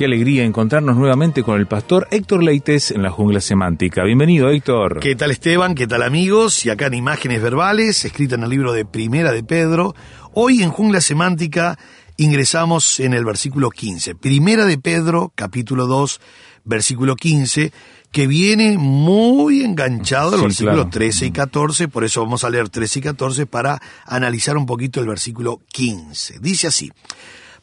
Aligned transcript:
Qué 0.00 0.06
alegría 0.06 0.44
encontrarnos 0.44 0.96
nuevamente 0.96 1.42
con 1.42 1.60
el 1.60 1.66
pastor 1.66 2.08
Héctor 2.10 2.42
Leites 2.42 2.90
en 2.90 3.02
la 3.02 3.10
jungla 3.10 3.38
semántica. 3.42 4.02
Bienvenido, 4.02 4.48
Héctor. 4.48 4.98
¿Qué 4.98 5.14
tal 5.14 5.30
Esteban? 5.30 5.74
¿Qué 5.74 5.86
tal 5.86 6.02
amigos? 6.02 6.64
Y 6.64 6.70
acá 6.70 6.86
en 6.86 6.94
Imágenes 6.94 7.42
Verbales, 7.42 8.02
escrita 8.06 8.36
en 8.36 8.44
el 8.44 8.48
libro 8.48 8.72
de 8.72 8.86
Primera 8.86 9.30
de 9.30 9.44
Pedro. 9.44 9.94
Hoy 10.32 10.62
en 10.62 10.70
Jungla 10.70 11.02
Semántica 11.02 11.78
ingresamos 12.16 12.98
en 12.98 13.12
el 13.12 13.26
versículo 13.26 13.68
15. 13.68 14.14
Primera 14.14 14.64
de 14.64 14.78
Pedro, 14.78 15.34
capítulo 15.34 15.86
2, 15.86 16.18
versículo 16.64 17.14
15, 17.14 17.70
que 18.10 18.26
viene 18.26 18.78
muy 18.78 19.62
enganchado 19.62 20.30
al 20.30 20.38
Sí, 20.38 20.44
versículo 20.44 20.74
claro. 20.76 20.90
13 20.90 21.26
y 21.26 21.30
14, 21.30 21.88
por 21.88 22.04
eso 22.04 22.22
vamos 22.22 22.42
a 22.44 22.48
leer 22.48 22.70
13 22.70 23.00
y 23.00 23.02
14 23.02 23.44
para 23.44 23.82
analizar 24.06 24.56
un 24.56 24.64
poquito 24.64 24.98
el 25.00 25.08
versículo 25.08 25.60
15. 25.70 26.38
Dice 26.38 26.68
así. 26.68 26.90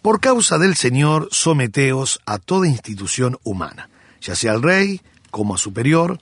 Por 0.08 0.22
causa 0.22 0.58
del 0.58 0.78
Señor, 0.78 1.28
someteos 1.34 2.22
a 2.26 2.38
toda 2.38 2.66
institución 2.66 3.38
humana, 3.44 3.90
ya 4.22 4.38
sea 4.38 4.54
al 4.54 4.64
rey 4.64 5.02
como 5.32 5.56
a 5.56 5.58
superior, 5.58 6.22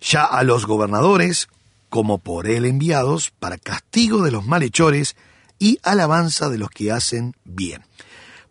ya 0.00 0.24
a 0.24 0.42
los 0.42 0.66
gobernadores 0.66 1.46
como 1.90 2.18
por 2.18 2.48
él 2.48 2.64
enviados, 2.64 3.30
para 3.38 3.56
castigo 3.56 4.24
de 4.24 4.32
los 4.32 4.46
malhechores 4.46 5.14
y 5.60 5.78
alabanza 5.84 6.48
de 6.48 6.58
los 6.58 6.70
que 6.70 6.90
hacen 6.90 7.36
bien. 7.44 7.84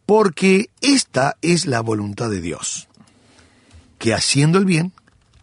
Porque 0.05 0.69
esta 0.80 1.35
es 1.41 1.66
la 1.66 1.81
voluntad 1.81 2.30
de 2.30 2.39
Dios, 2.39 2.88
que 3.97 4.13
haciendo 4.13 4.59
el 4.59 4.63
bien, 4.63 4.94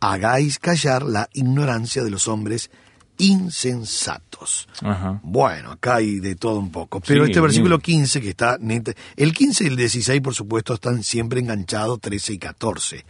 hagáis 0.00 0.58
callar 0.58 1.02
la 1.02 1.28
ignorancia 1.34 2.02
de 2.02 2.10
los 2.10 2.26
hombres 2.26 2.70
insensatos. 3.18 4.68
Ajá. 4.82 5.20
Bueno, 5.22 5.72
acá 5.72 5.96
hay 5.96 6.18
de 6.20 6.34
todo 6.36 6.58
un 6.58 6.70
poco. 6.70 7.00
Pero 7.00 7.24
Sí, 7.24 7.30
este 7.30 7.40
versículo 7.40 7.78
bien. 7.78 7.98
15 8.00 8.20
que 8.20 8.30
está... 8.30 8.58
neta- 8.58 8.94
El 9.16 9.32
15 9.32 9.64
y 9.64 9.66
el 9.68 9.76
16, 9.76 10.20
por 10.20 10.34
supuesto, 10.34 10.74
están 10.74 11.02
siempre 11.02 11.40
enganchados, 11.40 12.00
13 12.00 12.34
y 12.34 12.38
14. 12.38 13.04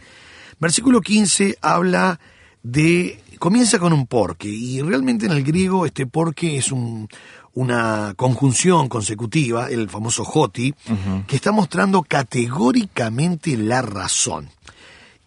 Versículo 0.59 1.01
15 1.01 1.57
habla 1.61 2.19
de... 2.63 3.21
Comienza 3.39 3.77
con 3.77 3.93
un 3.93 4.07
porque, 4.07 4.47
y 4.49 4.81
realmente 4.81 5.27
en 5.27 5.31
el 5.31 5.43
griego 5.43 5.85
este 5.85 6.07
porque 6.07 6.57
es 6.57 6.71
un- 6.71 7.07
una 7.53 8.13
conjunción 8.15 8.87
consecutiva, 8.89 9.67
el 9.69 9.89
famoso 9.89 10.23
joti, 10.25 10.73
que 11.27 11.35
está 11.35 11.51
mostrando 11.51 12.01
categóricamente 12.03 13.57
la 13.57 13.81
razón. 13.81 14.49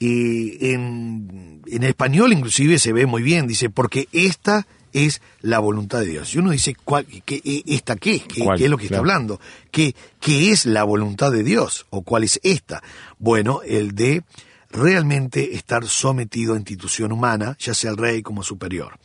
Y 0.00 0.72
en, 0.72 1.62
en 1.66 1.82
español 1.84 2.32
inclusive 2.32 2.78
se 2.78 2.92
ve 2.92 3.06
muy 3.06 3.22
bien, 3.22 3.46
dice, 3.46 3.68
porque 3.70 4.08
esta 4.12 4.66
es 4.92 5.20
la 5.42 5.58
voluntad 5.58 6.00
de 6.00 6.06
Dios. 6.06 6.34
Y 6.34 6.38
uno 6.38 6.50
dice, 6.50 6.74
¿cuál, 6.84 7.06
qué, 7.24 7.42
eh, 7.44 7.62
¿esta 7.66 7.96
qué? 7.96 8.20
¿Qué, 8.20 8.42
¿Cuál? 8.42 8.58
qué 8.58 8.64
es 8.64 8.70
lo 8.70 8.78
que 8.78 8.86
está 8.86 8.98
hablando? 8.98 9.40
¿Qué, 9.70 9.94
¿Qué 10.18 10.50
es 10.50 10.66
la 10.66 10.84
voluntad 10.84 11.30
de 11.30 11.44
Dios? 11.44 11.86
¿O 11.90 12.02
cuál 12.02 12.24
es 12.24 12.40
esta? 12.42 12.82
Bueno, 13.18 13.60
el 13.64 13.94
de 13.94 14.24
realmente 14.70 15.54
estar 15.54 15.86
sometido 15.86 16.54
a 16.54 16.56
institución 16.56 17.12
humana, 17.12 17.56
ya 17.58 17.74
sea 17.74 17.90
el 17.90 17.96
rey 17.96 18.22
como 18.22 18.42
superior. 18.42 18.98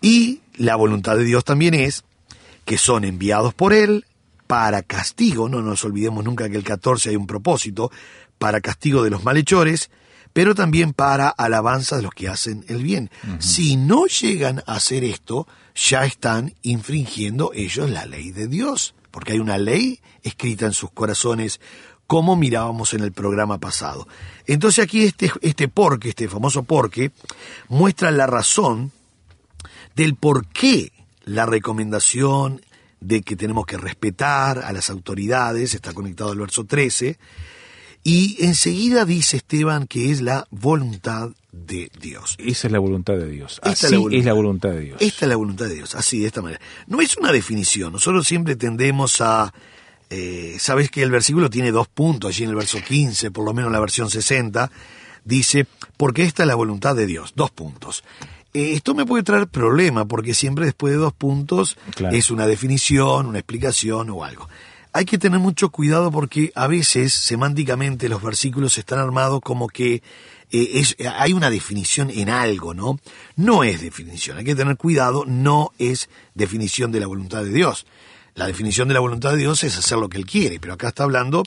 Y 0.00 0.42
la 0.56 0.76
voluntad 0.76 1.16
de 1.16 1.24
Dios 1.24 1.44
también 1.44 1.74
es 1.74 2.04
que 2.64 2.78
son 2.78 3.04
enviados 3.04 3.54
por 3.54 3.72
Él 3.72 4.04
para 4.46 4.82
castigo, 4.82 5.48
no 5.48 5.62
nos 5.62 5.84
olvidemos 5.84 6.24
nunca 6.24 6.48
que 6.50 6.56
el 6.56 6.64
14 6.64 7.10
hay 7.10 7.16
un 7.16 7.26
propósito, 7.26 7.90
para 8.38 8.60
castigo 8.60 9.02
de 9.02 9.10
los 9.10 9.24
malhechores, 9.24 9.90
pero 10.34 10.54
también 10.54 10.92
para 10.92 11.28
alabanza 11.28 11.96
de 11.96 12.02
los 12.02 12.12
que 12.12 12.28
hacen 12.28 12.64
el 12.68 12.82
bien. 12.82 13.08
Si 13.38 13.76
no 13.76 14.06
llegan 14.06 14.62
a 14.66 14.74
hacer 14.74 15.04
esto, 15.04 15.46
ya 15.74 16.04
están 16.04 16.54
infringiendo 16.62 17.52
ellos 17.54 17.88
la 17.88 18.04
ley 18.04 18.32
de 18.32 18.48
Dios, 18.48 18.94
porque 19.12 19.32
hay 19.32 19.38
una 19.38 19.58
ley 19.58 20.00
escrita 20.24 20.66
en 20.66 20.72
sus 20.72 20.90
corazones, 20.90 21.60
como 22.08 22.34
mirábamos 22.34 22.94
en 22.94 23.00
el 23.00 23.12
programa 23.12 23.58
pasado. 23.58 24.08
Entonces 24.46 24.84
aquí 24.84 25.04
este, 25.04 25.30
este 25.40 25.68
porque, 25.68 26.10
este 26.10 26.28
famoso 26.28 26.64
porque, 26.64 27.12
muestra 27.68 28.10
la 28.10 28.26
razón 28.26 28.90
del 29.94 30.16
por 30.16 30.48
qué 30.48 30.92
la 31.24 31.46
recomendación 31.46 32.60
de 33.00 33.22
que 33.22 33.36
tenemos 33.36 33.66
que 33.66 33.76
respetar 33.76 34.58
a 34.58 34.72
las 34.72 34.90
autoridades, 34.90 35.74
está 35.74 35.92
conectado 35.92 36.32
al 36.32 36.38
verso 36.38 36.64
13, 36.64 37.18
y 38.04 38.36
enseguida 38.44 39.04
dice 39.04 39.38
Esteban 39.38 39.86
que 39.88 40.10
es 40.12 40.20
la 40.20 40.46
voluntad 40.50 41.30
de 41.50 41.90
Dios. 42.00 42.36
Esa 42.38 42.66
es 42.68 42.72
la 42.72 42.78
voluntad 42.78 43.14
de 43.14 43.28
Dios. 43.30 43.60
Esta 43.64 43.70
Así 43.70 43.84
es 44.12 44.24
la 44.24 44.32
voluntad. 44.34 44.70
de 44.70 44.80
Dios. 44.80 44.96
Esta 45.00 45.24
es 45.24 45.28
la 45.28 45.36
voluntad 45.36 45.66
de 45.66 45.74
Dios, 45.74 45.94
así, 45.94 46.20
de 46.20 46.26
esta 46.26 46.42
manera. 46.42 46.60
No 46.86 47.00
es 47.00 47.16
una 47.16 47.32
definición, 47.32 47.92
nosotros 47.92 48.26
siempre 48.26 48.54
tendemos 48.56 49.20
a... 49.20 49.52
Eh, 50.10 50.56
Sabes 50.60 50.90
que 50.90 51.02
el 51.02 51.10
versículo 51.10 51.48
tiene 51.50 51.72
dos 51.72 51.88
puntos, 51.88 52.28
allí 52.28 52.44
en 52.44 52.50
el 52.50 52.56
verso 52.56 52.78
15, 52.86 53.30
por 53.30 53.44
lo 53.44 53.54
menos 53.54 53.68
en 53.68 53.72
la 53.72 53.80
versión 53.80 54.10
60, 54.10 54.70
dice, 55.24 55.66
porque 55.96 56.22
esta 56.24 56.42
es 56.42 56.46
la 56.46 56.54
voluntad 56.54 56.94
de 56.94 57.06
Dios, 57.06 57.32
dos 57.34 57.50
puntos. 57.50 58.04
Eh, 58.52 58.72
esto 58.74 58.94
me 58.94 59.06
puede 59.06 59.22
traer 59.24 59.48
problema, 59.48 60.04
porque 60.04 60.34
siempre 60.34 60.66
después 60.66 60.92
de 60.92 60.98
dos 60.98 61.12
puntos 61.14 61.76
Claro. 61.96 62.14
es 62.14 62.30
una 62.30 62.46
definición, 62.46 63.26
una 63.26 63.38
explicación 63.38 64.10
o 64.10 64.22
algo. 64.24 64.48
Hay 64.94 65.04
que 65.04 65.18
tener 65.18 65.40
mucho 65.40 65.70
cuidado 65.70 66.10
porque 66.12 66.52
a 66.54 66.68
veces 66.68 67.12
semánticamente 67.12 68.08
los 68.08 68.22
versículos 68.22 68.78
están 68.78 69.00
armados 69.00 69.40
como 69.42 69.66
que 69.68 69.96
eh, 70.52 70.70
es, 70.74 70.96
hay 71.18 71.32
una 71.32 71.50
definición 71.50 72.10
en 72.10 72.30
algo, 72.30 72.74
¿no? 72.74 73.00
No 73.34 73.64
es 73.64 73.82
definición, 73.82 74.38
hay 74.38 74.44
que 74.44 74.54
tener 74.54 74.76
cuidado, 74.76 75.24
no 75.26 75.72
es 75.78 76.08
definición 76.34 76.92
de 76.92 77.00
la 77.00 77.08
voluntad 77.08 77.42
de 77.42 77.50
Dios. 77.52 77.86
La 78.36 78.46
definición 78.46 78.86
de 78.88 78.94
la 78.94 79.00
voluntad 79.00 79.32
de 79.32 79.38
Dios 79.38 79.62
es 79.64 79.76
hacer 79.76 79.98
lo 79.98 80.08
que 80.08 80.18
Él 80.18 80.26
quiere, 80.26 80.58
pero 80.60 80.74
acá 80.74 80.88
está 80.88 81.04
hablando 81.04 81.42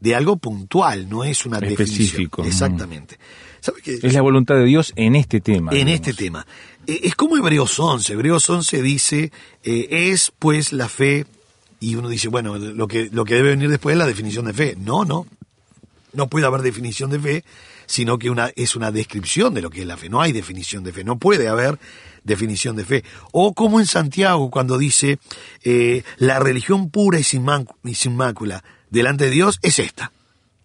de 0.00 0.14
algo 0.14 0.36
puntual, 0.36 1.08
no 1.08 1.24
es 1.24 1.44
una 1.46 1.58
Específico, 1.58 2.42
definición. 2.42 2.46
Exactamente. 2.46 3.18
¿Sabe 3.60 3.82
qué? 3.82 3.98
Es 4.02 4.12
la 4.14 4.22
voluntad 4.22 4.54
de 4.56 4.64
Dios 4.64 4.92
en 4.96 5.16
este 5.16 5.40
tema. 5.40 5.70
en 5.72 5.86
digamos. 5.86 5.94
este 5.94 6.14
tema. 6.14 6.46
Eh, 6.86 7.00
Es 7.04 7.14
como 7.14 7.36
Hebreos 7.36 7.78
11. 7.78 8.12
Hebreos 8.14 8.48
11 8.48 8.82
dice, 8.82 9.32
eh, 9.62 9.88
es 9.90 10.32
pues 10.38 10.72
la 10.72 10.88
fe, 10.88 11.26
y 11.80 11.94
uno 11.94 12.08
dice, 12.08 12.28
bueno, 12.28 12.58
lo 12.58 12.86
que, 12.86 13.08
lo 13.10 13.24
que 13.24 13.34
debe 13.34 13.50
venir 13.50 13.70
después 13.70 13.94
es 13.94 13.98
la 13.98 14.06
definición 14.06 14.44
de 14.44 14.52
fe. 14.52 14.76
No, 14.78 15.04
no. 15.04 15.26
No 16.12 16.28
puede 16.28 16.44
haber 16.44 16.60
definición 16.60 17.10
de 17.10 17.18
fe, 17.18 17.44
sino 17.86 18.18
que 18.18 18.30
una, 18.30 18.50
es 18.54 18.76
una 18.76 18.90
descripción 18.90 19.54
de 19.54 19.62
lo 19.62 19.70
que 19.70 19.80
es 19.80 19.86
la 19.86 19.96
fe. 19.96 20.08
No 20.08 20.20
hay 20.20 20.32
definición 20.32 20.84
de 20.84 20.92
fe, 20.92 21.04
no 21.04 21.18
puede 21.18 21.48
haber 21.48 21.78
definición 22.24 22.76
de 22.76 22.84
fe. 22.84 23.04
O 23.32 23.54
como 23.54 23.80
en 23.80 23.86
Santiago 23.86 24.50
cuando 24.50 24.76
dice, 24.76 25.18
eh, 25.64 26.02
la 26.18 26.38
religión 26.38 26.90
pura 26.90 27.18
y 27.18 27.22
sin, 27.22 27.46
y 27.84 27.94
sin 27.94 28.14
mácula 28.14 28.62
delante 28.90 29.24
de 29.24 29.30
Dios 29.30 29.58
es 29.62 29.78
esta. 29.78 30.12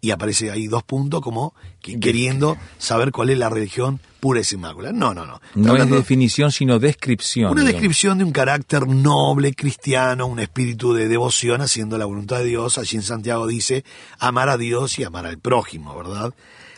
Y 0.06 0.12
aparece 0.12 0.52
ahí 0.52 0.68
dos 0.68 0.84
puntos 0.84 1.22
como 1.22 1.54
que- 1.82 2.00
queriendo 2.00 2.58
saber 2.78 3.12
cuál 3.12 3.32
es 3.32 3.38
la 3.38 3.50
religión 3.50 4.00
pura 4.20 4.40
y 4.40 4.44
sin 4.44 4.60
mácula. 4.60 4.92
No, 4.92 5.14
no, 5.14 5.26
no. 5.26 5.36
Está 5.36 5.60
No 5.60 5.76
es 5.78 5.90
definición, 5.90 6.52
sino 6.52 6.78
descripción. 6.80 7.52
una 7.52 7.62
digamos. 7.62 7.74
descripción 7.74 8.18
de 8.20 8.24
un 8.24 8.32
carácter 8.32 8.88
noble, 8.88 9.54
cristiano, 9.54 10.26
un 10.28 10.40
espíritu 10.40 10.94
de 10.94 11.08
devoción 11.08 11.62
haciendo 11.62 11.98
la 11.98 12.06
voluntad 12.06 12.38
de 12.38 12.46
Dios. 12.46 12.78
Allí 12.78 12.98
en 12.98 13.04
Santiago 13.04 13.48
dice 13.48 13.84
amar 14.20 14.50
a 14.50 14.58
Dios 14.58 14.98
y 15.00 15.04
amar 15.04 15.26
al 15.26 15.38
prójimo, 15.40 15.96
¿verdad? 15.96 16.34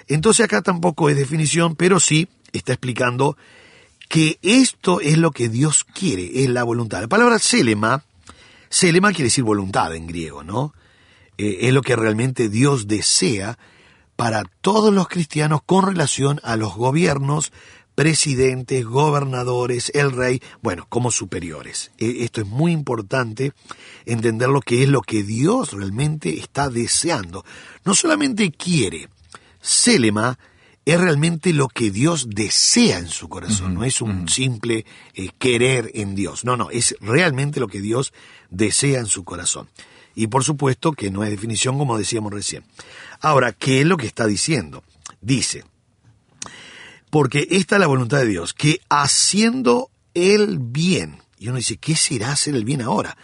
Entonces 0.07 0.45
acá 0.45 0.61
tampoco 0.61 1.09
es 1.09 1.17
definición, 1.17 1.75
pero 1.75 1.99
sí 1.99 2.27
está 2.53 2.73
explicando 2.73 3.35
que 4.09 4.39
esto 4.41 5.01
es 5.01 5.17
lo 5.17 5.31
que 5.31 5.49
Dios 5.49 5.83
quiere, 5.83 6.43
es 6.43 6.49
la 6.49 6.63
voluntad. 6.63 7.01
La 7.01 7.07
palabra 7.09 7.39
selema, 7.39 8.03
selema 8.69 9.09
quiere 9.11 9.25
decir 9.25 9.43
voluntad 9.43 9.93
en 9.95 10.07
griego, 10.07 10.43
¿no? 10.43 10.73
Eh, 11.37 11.57
es 11.67 11.73
lo 11.73 11.81
que 11.81 11.95
realmente 11.95 12.49
Dios 12.49 12.87
desea 12.87 13.57
para 14.15 14.43
todos 14.61 14.93
los 14.93 15.07
cristianos 15.07 15.61
con 15.65 15.85
relación 15.85 16.39
a 16.43 16.55
los 16.55 16.75
gobiernos, 16.75 17.51
presidentes, 17.93 18.85
gobernadores, 18.85 19.91
el 19.95 20.11
rey, 20.11 20.41
bueno, 20.61 20.85
como 20.89 21.09
superiores. 21.11 21.91
E- 21.97 22.23
Esto 22.23 22.41
es 22.41 22.47
muy 22.47 22.71
importante, 22.71 23.53
entender 24.05 24.49
lo 24.49 24.61
que 24.61 24.83
es 24.83 24.89
lo 24.89 25.01
que 25.01 25.23
Dios 25.23 25.73
realmente 25.73 26.39
está 26.39 26.69
deseando. 26.69 27.43
No 27.85 27.95
solamente 27.95 28.51
quiere, 28.51 29.09
Selema 29.61 30.37
es 30.85 30.99
realmente 31.01 31.53
lo 31.53 31.67
que 31.67 31.91
Dios 31.91 32.27
desea 32.29 32.99
en 32.99 33.07
su 33.07 33.27
corazón, 33.29 33.73
no 33.73 33.83
es 33.83 33.99
un 34.01 34.29
simple 34.29 34.85
eh, 35.15 35.31
querer 35.37 35.91
en 35.95 36.15
Dios, 36.15 36.45
no, 36.45 36.55
no, 36.55 36.69
es 36.69 36.95
realmente 37.01 37.59
lo 37.59 37.67
que 37.67 37.81
Dios 37.81 38.13
desea 38.49 38.99
en 38.99 39.07
su 39.07 39.23
corazón. 39.25 39.67
Y 40.17 40.27
por 40.27 40.43
supuesto 40.43 40.91
que 40.93 41.11
no 41.11 41.23
es 41.23 41.29
definición 41.29 41.77
como 41.77 41.95
decíamos 41.95 42.33
recién. 42.33 42.63
Ahora, 43.21 43.51
¿qué 43.51 43.81
es 43.81 43.85
lo 43.85 43.97
que 43.97 44.07
está 44.07 44.25
diciendo? 44.25 44.83
Dice, 45.21 45.63
porque 47.11 47.47
esta 47.51 47.75
es 47.75 47.81
la 47.81 47.85
voluntad 47.85 48.17
de 48.17 48.25
Dios, 48.25 48.55
que 48.55 48.81
haciendo 48.89 49.91
el 50.15 50.57
bien, 50.57 51.21
y 51.37 51.49
uno 51.49 51.57
dice, 51.57 51.77
¿qué 51.77 51.95
será 51.95 52.31
hacer 52.31 52.55
el 52.55 52.65
bien 52.65 52.81
ahora? 52.81 53.15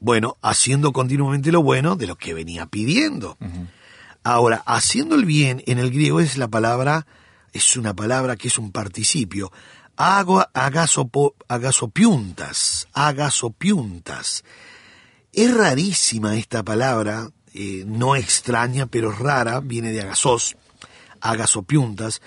Bueno, 0.00 0.38
haciendo 0.40 0.94
continuamente 0.94 1.52
lo 1.52 1.62
bueno 1.62 1.96
de 1.96 2.06
lo 2.06 2.16
que 2.16 2.32
venía 2.32 2.64
pidiendo. 2.64 3.36
Ahora, 4.24 4.62
haciendo 4.64 5.16
el 5.16 5.26
bien 5.26 5.62
en 5.66 5.78
el 5.78 5.90
griego 5.90 6.18
es 6.18 6.38
la 6.38 6.48
palabra, 6.48 7.06
es 7.52 7.76
una 7.76 7.92
palabra 7.92 8.36
que 8.36 8.48
es 8.48 8.56
un 8.56 8.72
participio. 8.72 9.52
Hago, 9.96 10.46
agasopiuntas, 10.54 12.88
agasopiuntas. 12.94 14.44
Es 15.38 15.54
rarísima 15.54 16.34
esta 16.34 16.64
palabra, 16.64 17.30
eh, 17.54 17.84
no 17.86 18.16
extraña, 18.16 18.86
pero 18.86 19.12
rara, 19.12 19.60
viene 19.60 19.92
de 19.92 20.00
agasos, 20.00 20.56
agasopiuntas, 21.20 22.20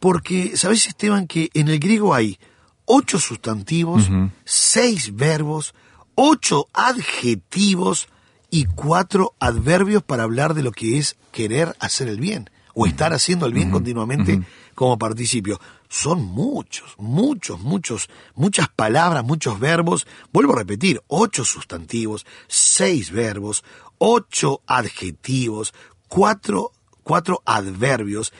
porque, 0.00 0.56
¿sabes, 0.56 0.88
Esteban, 0.88 1.28
que 1.28 1.50
en 1.54 1.68
el 1.68 1.78
griego 1.78 2.14
hay 2.14 2.36
ocho 2.84 3.20
sustantivos, 3.20 4.10
seis 4.44 5.14
verbos, 5.14 5.72
ocho 6.16 6.66
adjetivos 6.72 8.08
y 8.50 8.64
cuatro 8.64 9.34
adverbios 9.38 10.02
para 10.02 10.24
hablar 10.24 10.54
de 10.54 10.64
lo 10.64 10.72
que 10.72 10.98
es 10.98 11.16
querer 11.30 11.76
hacer 11.78 12.08
el 12.08 12.18
bien 12.18 12.50
o 12.74 12.86
estar 12.86 13.12
haciendo 13.12 13.46
el 13.46 13.52
bien 13.52 13.70
continuamente 13.70 14.42
como 14.74 14.98
participio. 14.98 15.60
Son 15.88 16.22
muchos, 16.22 16.94
muchos, 16.98 17.60
muchos, 17.60 18.10
muchas 18.34 18.68
palabras, 18.68 19.24
muchos 19.24 19.58
verbos. 19.58 20.06
Vuelvo 20.32 20.52
a 20.52 20.58
repetir, 20.58 21.02
ocho 21.08 21.44
sustantivos, 21.44 22.26
seis 22.46 23.10
verbos, 23.10 23.64
ocho 23.96 24.62
adjetivos, 24.66 25.72
cuatro, 26.08 26.72
cuatro 27.02 27.42
adverbios. 27.46 28.32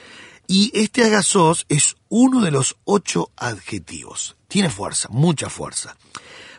Y 0.47 0.71
este 0.73 1.03
agasos 1.03 1.65
es 1.69 1.95
uno 2.07 2.41
de 2.41 2.51
los 2.51 2.77
ocho 2.85 3.31
adjetivos. 3.35 4.35
Tiene 4.47 4.69
fuerza, 4.69 5.07
mucha 5.11 5.49
fuerza. 5.49 5.95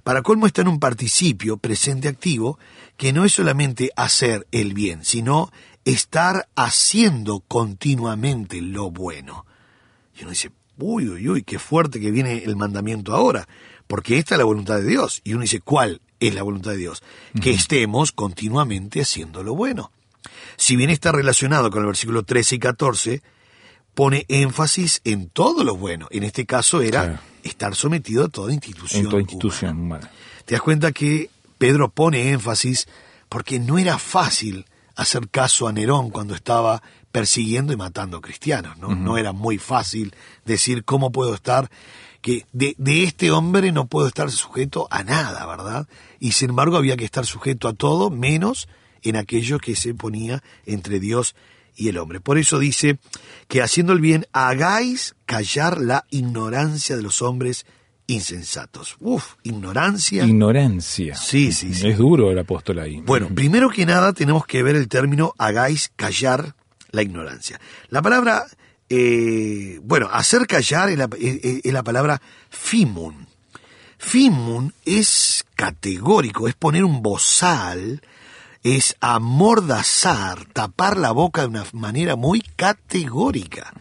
Para 0.02 0.22
colmo 0.22 0.46
está 0.46 0.62
en 0.62 0.68
un 0.68 0.80
participio 0.80 1.56
presente 1.56 2.08
activo 2.08 2.58
que 2.96 3.12
no 3.12 3.24
es 3.24 3.32
solamente 3.32 3.90
hacer 3.96 4.46
el 4.50 4.74
bien, 4.74 5.04
sino 5.04 5.52
estar 5.84 6.48
haciendo 6.54 7.40
continuamente 7.40 8.60
lo 8.60 8.90
bueno. 8.90 9.46
Y 10.16 10.22
uno 10.22 10.30
dice, 10.30 10.50
uy, 10.80 11.08
uy, 11.08 11.28
uy, 11.28 11.42
qué 11.42 11.58
fuerte 11.58 12.00
que 12.00 12.10
viene 12.10 12.42
el 12.44 12.56
mandamiento 12.56 13.14
ahora, 13.14 13.48
porque 13.86 14.18
esta 14.18 14.34
es 14.34 14.38
la 14.38 14.44
voluntad 14.44 14.76
de 14.76 14.86
Dios. 14.86 15.20
Y 15.24 15.32
uno 15.32 15.42
dice, 15.42 15.60
¿cuál 15.60 16.00
es 16.20 16.34
la 16.34 16.42
voluntad 16.42 16.72
de 16.72 16.76
Dios? 16.78 17.02
Que 17.40 17.50
estemos 17.50 18.12
continuamente 18.12 19.00
haciendo 19.00 19.42
lo 19.42 19.54
bueno. 19.54 19.92
Si 20.56 20.76
bien 20.76 20.90
está 20.90 21.12
relacionado 21.12 21.70
con 21.70 21.80
el 21.80 21.86
versículo 21.86 22.22
13 22.22 22.56
y 22.56 22.58
14, 22.58 23.22
pone 23.94 24.24
énfasis 24.28 25.00
en 25.04 25.28
todo 25.28 25.64
lo 25.64 25.76
bueno. 25.76 26.06
En 26.10 26.22
este 26.22 26.46
caso 26.46 26.82
era 26.82 27.02
Claro. 27.04 27.18
estar 27.42 27.74
sometido 27.74 28.24
a 28.26 28.28
toda 28.28 28.52
institución. 28.52 29.00
En 29.00 29.04
toda 29.06 29.16
humana. 29.16 29.32
institución 29.32 29.78
humana. 29.80 30.10
Te 30.44 30.54
das 30.54 30.62
cuenta 30.62 30.92
que 30.92 31.30
Pedro 31.58 31.90
pone 31.90 32.30
énfasis 32.30 32.86
porque 33.28 33.58
no 33.58 33.78
era 33.78 33.98
fácil 33.98 34.66
hacer 34.96 35.28
caso 35.30 35.66
a 35.68 35.72
Nerón 35.72 36.10
cuando 36.10 36.34
estaba 36.34 36.82
persiguiendo 37.12 37.72
y 37.72 37.76
matando 37.76 38.20
cristianos, 38.20 38.78
¿no? 38.78 38.94
No 38.94 39.18
era 39.18 39.32
muy 39.32 39.58
fácil 39.58 40.14
decir 40.44 40.84
cómo 40.84 41.10
puedo 41.10 41.34
estar, 41.34 41.70
que 42.20 42.46
de, 42.52 42.74
de 42.78 43.04
este 43.04 43.30
hombre 43.30 43.72
no 43.72 43.86
puedo 43.86 44.06
estar 44.06 44.30
sujeto 44.30 44.86
a 44.90 45.02
nada, 45.02 45.44
¿verdad? 45.46 45.88
Y 46.18 46.32
sin 46.32 46.50
embargo 46.50 46.76
había 46.76 46.96
que 46.96 47.04
estar 47.04 47.26
sujeto 47.26 47.68
a 47.68 47.72
todo, 47.72 48.10
menos 48.10 48.68
en 49.02 49.16
aquello 49.16 49.58
que 49.58 49.76
se 49.76 49.94
ponía 49.94 50.42
entre 50.66 51.00
Dios 51.00 51.34
y 51.76 51.88
el 51.88 51.98
hombre. 51.98 52.20
Por 52.20 52.38
eso 52.38 52.58
dice 52.58 52.98
que 53.48 53.62
haciendo 53.62 53.92
el 53.92 54.00
bien 54.00 54.26
hagáis 54.32 55.14
callar 55.24 55.80
la 55.80 56.04
ignorancia 56.10 56.96
de 56.96 57.02
los 57.02 57.22
hombres 57.22 57.66
insensatos. 58.06 58.96
Uf, 59.00 59.34
ignorancia. 59.42 60.24
Ignorancia. 60.24 61.14
Sí, 61.16 61.52
sí, 61.52 61.72
sí. 61.74 61.88
Es 61.88 61.98
duro 61.98 62.30
el 62.30 62.38
apóstol 62.38 62.80
ahí. 62.80 63.00
Bueno, 63.00 63.28
primero 63.34 63.70
que 63.70 63.86
nada 63.86 64.12
tenemos 64.12 64.46
que 64.46 64.62
ver 64.62 64.76
el 64.76 64.88
término 64.88 65.32
hagáis 65.38 65.92
callar 65.96 66.54
la 66.92 67.02
ignorancia. 67.02 67.60
La 67.88 68.02
palabra, 68.02 68.44
eh, 68.88 69.80
bueno, 69.82 70.08
hacer 70.12 70.46
callar 70.46 70.88
es 70.90 70.98
la, 70.98 71.08
es- 71.18 71.60
es 71.64 71.72
la 71.72 71.82
palabra 71.82 72.20
fimun. 72.48 73.26
Fimun 73.98 74.72
es 74.84 75.44
categórico, 75.56 76.48
es 76.48 76.54
poner 76.54 76.84
un 76.84 77.02
bozal, 77.02 78.00
es 78.62 78.96
amordazar, 79.00 80.44
tapar 80.52 80.96
la 80.96 81.12
boca 81.12 81.42
de 81.42 81.48
una 81.48 81.64
manera 81.72 82.16
muy 82.16 82.40
categórica. 82.40 83.72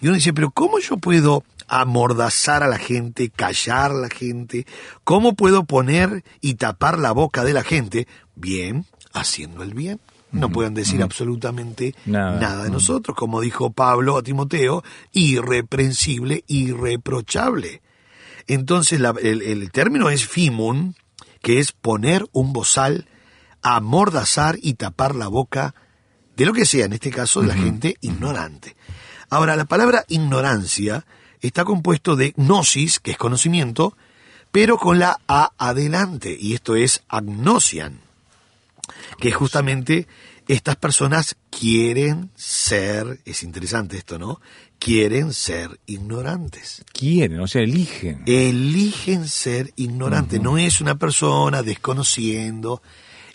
Y 0.00 0.06
uno 0.06 0.14
dice, 0.14 0.32
pero 0.32 0.50
¿cómo 0.50 0.78
yo 0.78 0.96
puedo 0.96 1.42
amordazar 1.66 2.62
a 2.62 2.68
la 2.68 2.78
gente, 2.78 3.30
callar 3.30 3.90
a 3.90 3.94
la 3.94 4.08
gente? 4.08 4.64
¿Cómo 5.04 5.34
puedo 5.34 5.64
poner 5.64 6.22
y 6.40 6.54
tapar 6.54 6.98
la 6.98 7.10
boca 7.12 7.42
de 7.44 7.52
la 7.52 7.64
gente? 7.64 8.06
Bien, 8.36 8.86
haciendo 9.12 9.64
el 9.64 9.74
bien. 9.74 10.00
No 10.30 10.50
pueden 10.50 10.74
decir 10.74 11.02
absolutamente 11.02 11.94
Nada. 12.04 12.38
nada, 12.38 12.64
de 12.64 12.70
nosotros, 12.70 13.16
como 13.16 13.40
dijo 13.40 13.70
Pablo 13.70 14.16
a 14.18 14.22
Timoteo, 14.22 14.84
irreprensible, 15.12 16.44
irreprochable. 16.46 17.80
Entonces 18.46 19.00
la- 19.00 19.14
el, 19.22 19.42
el 19.42 19.70
término 19.72 20.10
es 20.10 20.26
fimun, 20.26 20.94
que 21.42 21.58
es 21.60 21.72
poner 21.72 22.26
un 22.32 22.52
bozal, 22.52 23.08
amordazar 23.62 24.56
y 24.60 24.74
tapar 24.74 25.14
la 25.14 25.28
boca 25.28 25.74
de 26.36 26.46
lo 26.46 26.52
que 26.52 26.66
sea, 26.66 26.84
en 26.86 26.92
este 26.92 27.10
caso 27.10 27.40
de 27.40 27.48
la 27.48 27.54
gente 27.54 27.96
ignorante. 28.00 28.76
Ahora, 29.30 29.56
la 29.56 29.64
palabra 29.64 30.04
ignorancia 30.08 31.04
está 31.40 31.64
compuesto 31.64 32.16
de 32.16 32.32
gnosis, 32.36 33.00
que 33.00 33.10
es 33.12 33.18
conocimiento, 33.18 33.96
pero 34.52 34.78
con 34.78 34.98
la 34.98 35.18
A 35.26 35.52
adelante, 35.58 36.36
y 36.38 36.54
esto 36.54 36.76
es 36.76 37.02
agnosian, 37.08 38.00
que 39.18 39.32
justamente 39.32 40.06
estas 40.48 40.76
personas 40.76 41.36
quieren 41.50 42.30
ser, 42.34 43.20
es 43.24 43.42
interesante 43.42 43.98
esto, 43.98 44.18
¿no? 44.18 44.40
Quieren 44.78 45.32
ser 45.32 45.78
ignorantes. 45.86 46.84
Quieren, 46.92 47.40
o 47.40 47.46
sea, 47.46 47.62
eligen. 47.62 48.22
Eligen 48.26 49.28
ser 49.28 49.72
ignorantes. 49.76 50.40
No 50.40 50.56
es 50.56 50.80
una 50.80 50.96
persona 50.96 51.62
desconociendo 51.62 52.80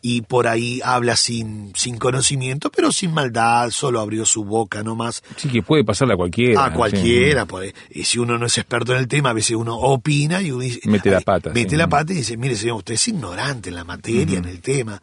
y 0.05 0.21
por 0.21 0.47
ahí 0.47 0.81
habla 0.83 1.15
sin, 1.15 1.71
sin 1.75 1.97
conocimiento, 1.97 2.69
pero 2.69 2.91
sin 2.91 3.13
maldad, 3.13 3.69
solo 3.69 4.01
abrió 4.01 4.25
su 4.25 4.43
boca 4.43 4.83
nomás. 4.83 5.23
Sí, 5.37 5.47
que 5.47 5.61
puede 5.61 5.85
pasarle 5.85 6.15
a 6.15 6.17
cualquiera. 6.17 6.65
A 6.65 6.73
cualquiera, 6.73 7.43
sí. 7.43 7.47
pues, 7.47 7.73
y 7.89 8.03
si 8.03 8.19
uno 8.19 8.37
no 8.37 8.47
es 8.47 8.57
experto 8.57 8.91
en 8.93 8.99
el 8.99 9.07
tema, 9.07 9.29
a 9.29 9.33
veces 9.33 9.55
uno 9.55 9.77
opina 9.77 10.41
y 10.41 10.51
uno 10.51 10.61
dice, 10.61 10.81
Mete 10.89 11.09
la 11.09 11.21
pata, 11.21 11.51
Mete 11.53 11.71
sí. 11.71 11.75
la 11.77 11.87
pata 11.87 12.11
y 12.11 12.17
dice, 12.17 12.35
mire 12.35 12.55
señor, 12.55 12.77
usted 12.77 12.95
es 12.95 13.07
ignorante 13.07 13.69
en 13.69 13.75
la 13.75 13.85
materia, 13.85 14.39
en 14.39 14.45
el 14.45 14.59
tema. 14.59 15.01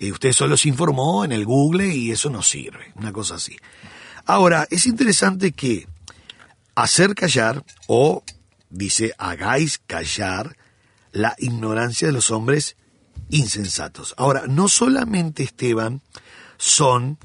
Eh, 0.00 0.10
usted 0.10 0.32
solo 0.32 0.56
se 0.56 0.70
informó 0.70 1.26
en 1.26 1.32
el 1.32 1.44
Google 1.44 1.94
y 1.94 2.10
eso 2.10 2.30
no 2.30 2.42
sirve, 2.42 2.92
una 2.96 3.12
cosa 3.12 3.34
así. 3.34 3.56
Ahora, 4.24 4.66
es 4.70 4.86
interesante 4.86 5.52
que 5.52 5.86
hacer 6.74 7.14
callar, 7.14 7.62
o 7.86 8.24
dice, 8.70 9.12
hagáis 9.18 9.78
callar 9.86 10.56
la 11.12 11.36
ignorancia 11.38 12.08
de 12.08 12.14
los 12.14 12.30
hombres 12.30 12.76
insensatos. 13.28 14.14
Ahora, 14.16 14.44
no 14.48 14.68
solamente 14.68 15.42
Esteban 15.42 16.00
son 16.56 17.18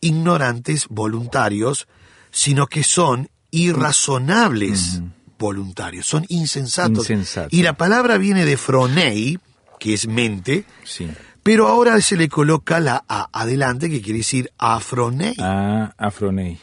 ignorantes 0.00 0.86
voluntarios, 0.88 1.86
sino 2.30 2.66
que 2.66 2.82
son 2.82 3.28
irrazonables 3.50 5.02
voluntarios, 5.38 6.06
son 6.06 6.24
insensatos. 6.28 7.04
Y 7.50 7.62
la 7.62 7.74
palabra 7.74 8.16
viene 8.16 8.46
de 8.46 8.56
fronei, 8.56 9.38
que 9.78 9.92
es 9.92 10.06
mente, 10.06 10.64
Sí. 10.84 11.10
Pero 11.42 11.68
ahora 11.68 12.00
se 12.00 12.16
le 12.16 12.28
coloca 12.28 12.80
la 12.80 13.04
A 13.08 13.28
adelante, 13.32 13.90
que 13.90 14.00
quiere 14.00 14.18
decir 14.18 14.50
afronei. 14.58 15.34
Ah, 15.38 15.92
Afronei. 15.98 16.58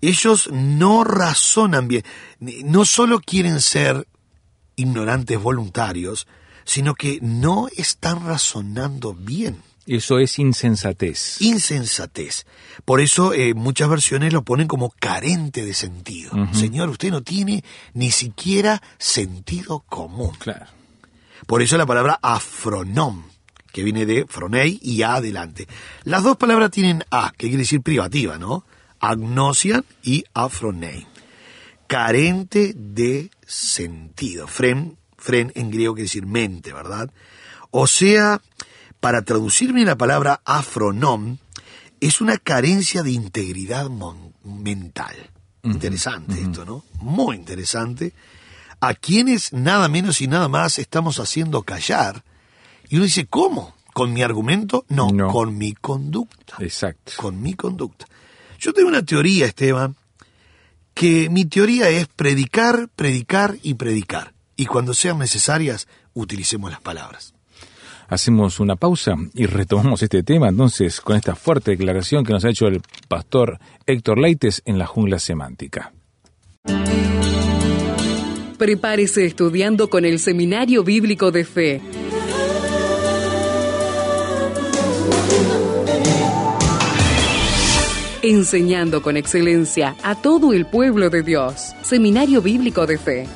Ellos 0.00 0.50
no 0.52 1.02
razonan 1.02 1.88
bien, 1.88 2.04
no 2.38 2.84
solo 2.84 3.20
quieren 3.20 3.60
ser 3.60 4.06
ignorantes 4.76 5.40
voluntarios, 5.40 6.26
sino 6.64 6.94
que 6.94 7.18
no 7.22 7.68
están 7.76 8.26
razonando 8.26 9.14
bien. 9.14 9.62
Eso 9.86 10.18
es 10.18 10.38
insensatez. 10.38 11.40
Insensatez. 11.40 12.46
Por 12.84 13.00
eso 13.00 13.34
eh, 13.34 13.52
muchas 13.54 13.88
versiones 13.88 14.32
lo 14.32 14.42
ponen 14.42 14.66
como 14.66 14.90
carente 14.90 15.64
de 15.64 15.74
sentido. 15.74 16.32
Señor, 16.52 16.88
usted 16.88 17.10
no 17.10 17.22
tiene 17.22 17.62
ni 17.92 18.10
siquiera 18.10 18.82
sentido 18.98 19.80
común. 19.80 20.32
Claro. 20.38 20.66
Por 21.46 21.60
eso 21.60 21.76
la 21.76 21.84
palabra 21.84 22.18
afronom, 22.22 23.24
que 23.74 23.82
viene 23.82 24.06
de 24.06 24.24
fronei 24.28 24.78
y 24.80 25.02
a 25.02 25.16
adelante. 25.16 25.66
Las 26.04 26.22
dos 26.22 26.36
palabras 26.36 26.70
tienen 26.70 27.04
a, 27.10 27.32
que 27.32 27.48
quiere 27.48 27.64
decir 27.64 27.82
privativa, 27.82 28.38
¿no? 28.38 28.64
Agnosian 29.00 29.84
y 30.00 30.24
afronei. 30.32 31.08
Carente 31.88 32.72
de 32.76 33.32
sentido. 33.44 34.46
Fren, 34.46 34.96
fren 35.18 35.50
en 35.56 35.72
griego 35.72 35.94
quiere 35.94 36.04
decir 36.04 36.24
mente, 36.24 36.72
¿verdad? 36.72 37.10
O 37.72 37.88
sea, 37.88 38.40
para 39.00 39.22
traducirme 39.22 39.84
la 39.84 39.98
palabra 39.98 40.40
afronom, 40.44 41.38
es 41.98 42.20
una 42.20 42.38
carencia 42.38 43.02
de 43.02 43.10
integridad 43.10 43.90
mental. 44.44 45.16
Interesante 45.64 46.40
esto, 46.40 46.64
¿no? 46.64 46.84
Muy 47.00 47.34
interesante. 47.34 48.12
A 48.78 48.94
quienes 48.94 49.52
nada 49.52 49.88
menos 49.88 50.20
y 50.20 50.28
nada 50.28 50.46
más 50.46 50.78
estamos 50.78 51.18
haciendo 51.18 51.62
callar. 51.64 52.22
Y 52.88 52.96
uno 52.96 53.04
dice, 53.04 53.26
¿cómo? 53.26 53.74
¿Con 53.92 54.12
mi 54.12 54.22
argumento? 54.22 54.84
No, 54.88 55.08
No. 55.10 55.28
con 55.28 55.56
mi 55.56 55.72
conducta. 55.74 56.56
Exacto. 56.60 57.12
Con 57.16 57.40
mi 57.40 57.54
conducta. 57.54 58.06
Yo 58.58 58.72
tengo 58.72 58.88
una 58.88 59.04
teoría, 59.04 59.46
Esteban, 59.46 59.96
que 60.94 61.28
mi 61.28 61.44
teoría 61.44 61.88
es 61.90 62.06
predicar, 62.08 62.88
predicar 62.94 63.56
y 63.62 63.74
predicar. 63.74 64.32
Y 64.56 64.66
cuando 64.66 64.94
sean 64.94 65.18
necesarias, 65.18 65.88
utilicemos 66.12 66.70
las 66.70 66.80
palabras. 66.80 67.34
Hacemos 68.08 68.60
una 68.60 68.76
pausa 68.76 69.14
y 69.32 69.46
retomamos 69.46 70.02
este 70.02 70.22
tema 70.22 70.48
entonces 70.48 71.00
con 71.00 71.16
esta 71.16 71.34
fuerte 71.34 71.70
declaración 71.72 72.24
que 72.24 72.32
nos 72.32 72.44
ha 72.44 72.50
hecho 72.50 72.66
el 72.66 72.82
pastor 73.08 73.58
Héctor 73.86 74.18
Leites 74.18 74.62
en 74.66 74.78
la 74.78 74.86
jungla 74.86 75.18
semántica. 75.18 75.92
Prepárese 78.58 79.24
estudiando 79.26 79.90
con 79.90 80.04
el 80.04 80.18
Seminario 80.20 80.84
Bíblico 80.84 81.32
de 81.32 81.44
Fe. 81.44 81.80
Enseñando 88.26 89.02
con 89.02 89.18
excelencia 89.18 89.96
a 90.02 90.14
todo 90.14 90.54
el 90.54 90.64
pueblo 90.64 91.10
de 91.10 91.22
Dios. 91.22 91.74
Seminario 91.82 92.40
Bíblico 92.40 92.86
de 92.86 92.96
Fe. 92.96 93.26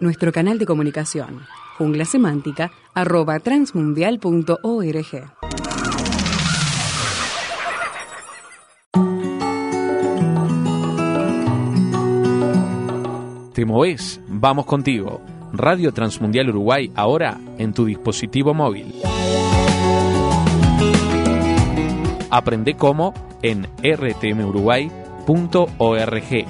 Nuestro 0.00 0.32
canal 0.32 0.58
de 0.58 0.66
comunicación, 0.66 1.46
jungla 1.78 2.04
semántica, 2.04 2.70
arroba 2.92 3.38
transmundial.org. 3.40 5.30
Te 13.54 13.64
movés, 13.66 14.20
vamos 14.40 14.64
contigo. 14.64 15.20
Radio 15.52 15.92
Transmundial 15.92 16.48
Uruguay 16.48 16.90
ahora 16.94 17.38
en 17.58 17.74
tu 17.74 17.84
dispositivo 17.84 18.54
móvil. 18.54 18.94
Aprende 22.30 22.74
cómo 22.74 23.12
en 23.42 23.68
rtmuruguay.org. 23.82 26.46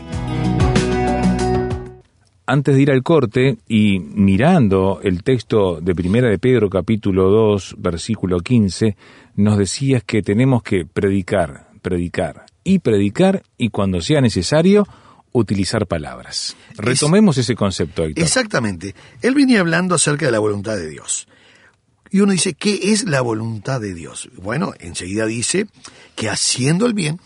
Antes 2.46 2.74
de 2.74 2.82
ir 2.82 2.90
al 2.90 3.02
corte 3.02 3.58
y 3.68 4.00
mirando 4.00 5.00
el 5.02 5.22
texto 5.22 5.80
de 5.80 5.94
Primera 5.94 6.28
de 6.28 6.38
Pedro 6.38 6.68
capítulo 6.68 7.30
2 7.30 7.76
versículo 7.78 8.40
15, 8.40 8.96
nos 9.36 9.56
decías 9.56 10.02
que 10.04 10.22
tenemos 10.22 10.62
que 10.62 10.84
predicar, 10.84 11.68
predicar 11.80 12.44
y 12.62 12.80
predicar 12.80 13.42
y 13.56 13.70
cuando 13.70 14.00
sea 14.00 14.20
necesario 14.20 14.86
utilizar 15.32 15.86
palabras. 15.86 16.56
Retomemos 16.76 17.38
ese 17.38 17.54
concepto, 17.54 18.04
Héctor. 18.04 18.22
Exactamente. 18.22 18.94
Él 19.22 19.34
venía 19.34 19.60
hablando 19.60 19.94
acerca 19.94 20.26
de 20.26 20.32
la 20.32 20.38
voluntad 20.38 20.76
de 20.76 20.88
Dios. 20.88 21.28
Y 22.10 22.20
uno 22.20 22.32
dice, 22.32 22.54
¿qué 22.54 22.92
es 22.92 23.04
la 23.04 23.20
voluntad 23.20 23.80
de 23.80 23.94
Dios? 23.94 24.28
Bueno, 24.36 24.72
enseguida 24.80 25.26
dice 25.26 25.68
que 26.16 26.28
haciendo 26.28 26.86
el 26.86 26.94
bien, 26.94 27.20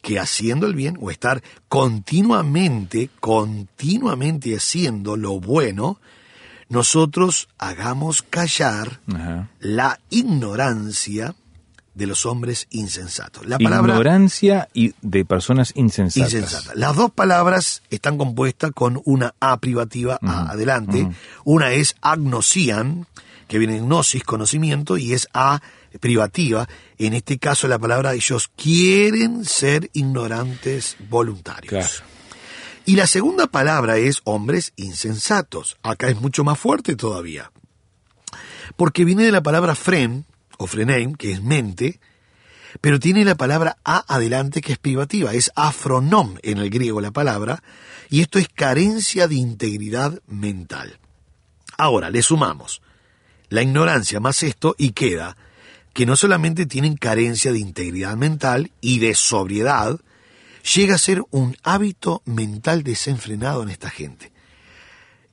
que 0.00 0.18
haciendo 0.18 0.66
el 0.66 0.74
bien, 0.74 0.96
o 1.00 1.10
estar 1.10 1.42
continuamente, 1.68 3.10
continuamente 3.20 4.56
haciendo 4.56 5.16
lo 5.16 5.40
bueno, 5.40 6.00
nosotros 6.70 7.48
hagamos 7.58 8.22
callar 8.22 9.00
Ajá. 9.12 9.50
la 9.60 10.00
ignorancia 10.08 11.34
de 11.94 12.06
los 12.06 12.26
hombres 12.26 12.66
insensatos. 12.70 13.46
La 13.46 13.58
palabra 13.58 13.94
Ignorancia 13.94 14.68
y 14.74 14.94
de 15.00 15.24
personas 15.24 15.72
insensatas. 15.76 16.32
insensata. 16.32 16.72
Las 16.74 16.96
dos 16.96 17.10
palabras 17.10 17.82
están 17.90 18.18
compuestas 18.18 18.72
con 18.72 19.00
una 19.04 19.34
A 19.40 19.58
privativa 19.58 20.18
A 20.22 20.50
adelante. 20.50 21.08
Una 21.44 21.72
es 21.72 21.94
agnosian, 22.00 23.06
que 23.48 23.58
viene 23.58 23.74
de 23.74 23.80
gnosis, 23.80 24.24
conocimiento, 24.24 24.98
y 24.98 25.12
es 25.12 25.28
A 25.32 25.60
privativa. 26.00 26.68
En 26.98 27.14
este 27.14 27.38
caso 27.38 27.68
la 27.68 27.78
palabra 27.78 28.14
ellos 28.14 28.50
quieren 28.56 29.44
ser 29.44 29.90
ignorantes 29.92 30.96
voluntarios. 31.08 31.70
Claro. 31.70 32.14
Y 32.86 32.96
la 32.96 33.06
segunda 33.06 33.46
palabra 33.46 33.96
es 33.96 34.20
hombres 34.24 34.72
insensatos. 34.76 35.78
Acá 35.82 36.08
es 36.08 36.20
mucho 36.20 36.44
más 36.44 36.58
fuerte 36.58 36.96
todavía. 36.96 37.50
Porque 38.76 39.04
viene 39.04 39.24
de 39.24 39.32
la 39.32 39.42
palabra 39.42 39.74
fren, 39.74 40.26
o 40.58 40.66
que 40.66 41.32
es 41.32 41.42
mente, 41.42 42.00
pero 42.80 42.98
tiene 42.98 43.24
la 43.24 43.36
palabra 43.36 43.78
a 43.84 44.04
adelante 44.14 44.60
que 44.60 44.72
es 44.72 44.78
privativa, 44.78 45.32
es 45.32 45.50
afronom 45.54 46.36
en 46.42 46.58
el 46.58 46.70
griego 46.70 47.00
la 47.00 47.12
palabra, 47.12 47.62
y 48.10 48.20
esto 48.20 48.38
es 48.38 48.48
carencia 48.48 49.28
de 49.28 49.36
integridad 49.36 50.20
mental. 50.26 50.98
Ahora, 51.76 52.10
le 52.10 52.22
sumamos 52.22 52.82
la 53.48 53.62
ignorancia 53.62 54.20
más 54.20 54.42
esto 54.42 54.74
y 54.78 54.90
queda 54.90 55.36
que 55.92 56.06
no 56.06 56.16
solamente 56.16 56.66
tienen 56.66 56.96
carencia 56.96 57.52
de 57.52 57.60
integridad 57.60 58.16
mental 58.16 58.72
y 58.80 58.98
de 58.98 59.14
sobriedad, 59.14 60.00
llega 60.74 60.96
a 60.96 60.98
ser 60.98 61.22
un 61.30 61.56
hábito 61.62 62.20
mental 62.24 62.82
desenfrenado 62.82 63.62
en 63.62 63.68
esta 63.68 63.90
gente. 63.90 64.32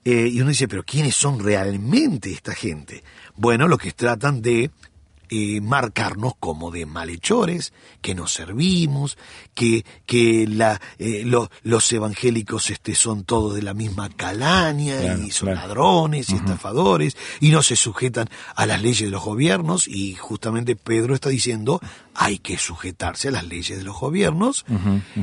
Eh, 0.04 0.28
y 0.32 0.40
uno 0.40 0.50
dice, 0.50 0.68
pero 0.68 0.84
¿quiénes 0.84 1.16
son 1.16 1.40
realmente 1.40 2.30
esta 2.30 2.54
gente? 2.54 3.02
Bueno, 3.34 3.66
los 3.66 3.78
que 3.78 3.92
tratan 3.92 4.40
de 4.40 4.70
eh, 5.34 5.60
marcarnos 5.62 6.34
como 6.38 6.70
de 6.70 6.84
malhechores, 6.84 7.72
que 8.02 8.14
nos 8.14 8.32
servimos, 8.34 9.16
que, 9.54 9.84
que 10.04 10.46
la, 10.46 10.78
eh, 10.98 11.22
lo- 11.24 11.50
los 11.62 11.90
evangélicos 11.92 12.68
este, 12.70 12.94
son 12.94 13.24
todos 13.24 13.54
de 13.54 13.62
la 13.62 13.72
misma 13.72 14.10
calaña 14.10 15.00
Claro, 15.00 15.22
y 15.24 15.30
son 15.30 15.48
claro. 15.48 15.60
ladrones 15.68 16.28
y 16.30 16.34
estafadores 16.34 17.16
y 17.40 17.48
no 17.50 17.62
se 17.62 17.76
sujetan 17.76 18.28
a 18.54 18.66
las 18.66 18.82
leyes 18.82 19.00
de 19.06 19.10
los 19.10 19.24
gobiernos 19.24 19.88
y 19.88 20.14
justamente 20.14 20.76
Pedro 20.76 21.14
está 21.14 21.30
diciendo 21.30 21.80
hay 22.14 22.38
que 22.38 22.58
sujetarse 22.58 23.28
a 23.28 23.30
las 23.30 23.46
leyes 23.46 23.78
de 23.78 23.84
los 23.84 23.98
gobiernos 23.98 24.66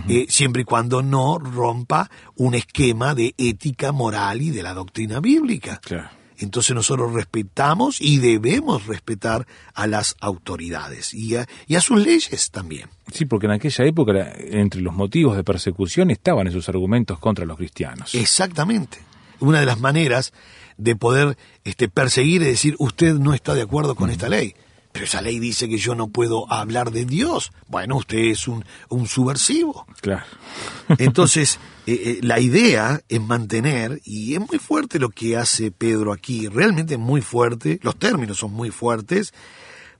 eh, 0.07 0.25
siempre 0.29 0.63
y 0.63 0.65
cuando 0.65 1.03
no 1.03 1.37
rompa 1.37 2.09
un 2.35 2.55
esquema 2.55 3.13
de 3.13 3.35
ética 3.37 3.91
moral 3.91 4.41
y 4.41 4.49
de 4.49 4.63
la 4.63 4.73
doctrina 4.73 5.19
bíblica. 5.19 5.79
Claro. 5.83 6.09
Entonces 6.39 6.73
nosotros 6.73 7.13
respetamos 7.13 8.01
y 8.01 8.17
debemos 8.17 8.87
respetar 8.87 9.45
a 9.73 9.87
las 9.87 10.15
autoridades 10.21 11.13
y 11.13 11.35
a, 11.35 11.47
y 11.67 11.75
a 11.75 11.81
sus 11.81 12.03
leyes 12.03 12.49
también. 12.49 12.89
Sí, 13.11 13.25
porque 13.25 13.47
en 13.47 13.53
aquella 13.53 13.85
época, 13.85 14.33
entre 14.37 14.81
los 14.81 14.93
motivos 14.93 15.35
de 15.35 15.43
persecución, 15.43 16.11
estaban 16.11 16.47
esos 16.47 16.69
argumentos 16.69 17.19
contra 17.19 17.45
los 17.45 17.57
cristianos. 17.57 18.15
Exactamente. 18.15 18.99
Una 19.39 19.59
de 19.59 19.65
las 19.65 19.79
maneras 19.79 20.33
de 20.77 20.95
poder 20.95 21.37
este, 21.65 21.89
perseguir 21.89 22.41
es 22.41 22.49
decir, 22.49 22.75
usted 22.79 23.15
no 23.15 23.33
está 23.33 23.53
de 23.53 23.61
acuerdo 23.61 23.95
con 23.95 24.09
esta 24.09 24.29
ley. 24.29 24.55
Pero 24.91 25.05
esa 25.05 25.21
ley 25.21 25.39
dice 25.39 25.69
que 25.69 25.77
yo 25.77 25.93
no 25.95 26.07
puedo 26.07 26.51
hablar 26.51 26.91
de 26.91 27.05
Dios. 27.05 27.51
Bueno, 27.67 27.97
usted 27.97 28.17
es 28.17 28.47
un, 28.47 28.65
un 28.89 29.07
subversivo. 29.07 29.85
Claro. 30.01 30.25
Entonces, 30.97 31.59
eh, 31.89 31.93
eh, 32.05 32.19
la 32.21 32.39
idea 32.39 33.01
es 33.09 33.19
mantener, 33.19 33.99
y 34.05 34.35
es 34.35 34.39
muy 34.39 34.59
fuerte 34.59 34.99
lo 34.99 35.09
que 35.09 35.37
hace 35.37 35.71
Pedro 35.71 36.13
aquí, 36.13 36.47
realmente 36.47 36.93
es 36.93 36.99
muy 36.99 37.21
fuerte, 37.21 37.79
los 37.81 37.97
términos 37.97 38.37
son 38.37 38.53
muy 38.53 38.69
fuertes, 38.69 39.33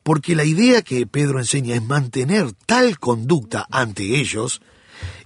porque 0.03 0.35
la 0.35 0.43
idea 0.43 0.83
que 0.83 1.07
Pedro 1.07 1.39
enseña 1.39 1.73
es 1.73 1.83
mantener 1.83 2.51
tal 2.67 2.99
conducta 2.99 3.65
ante 3.71 4.19
ellos, 4.19 4.61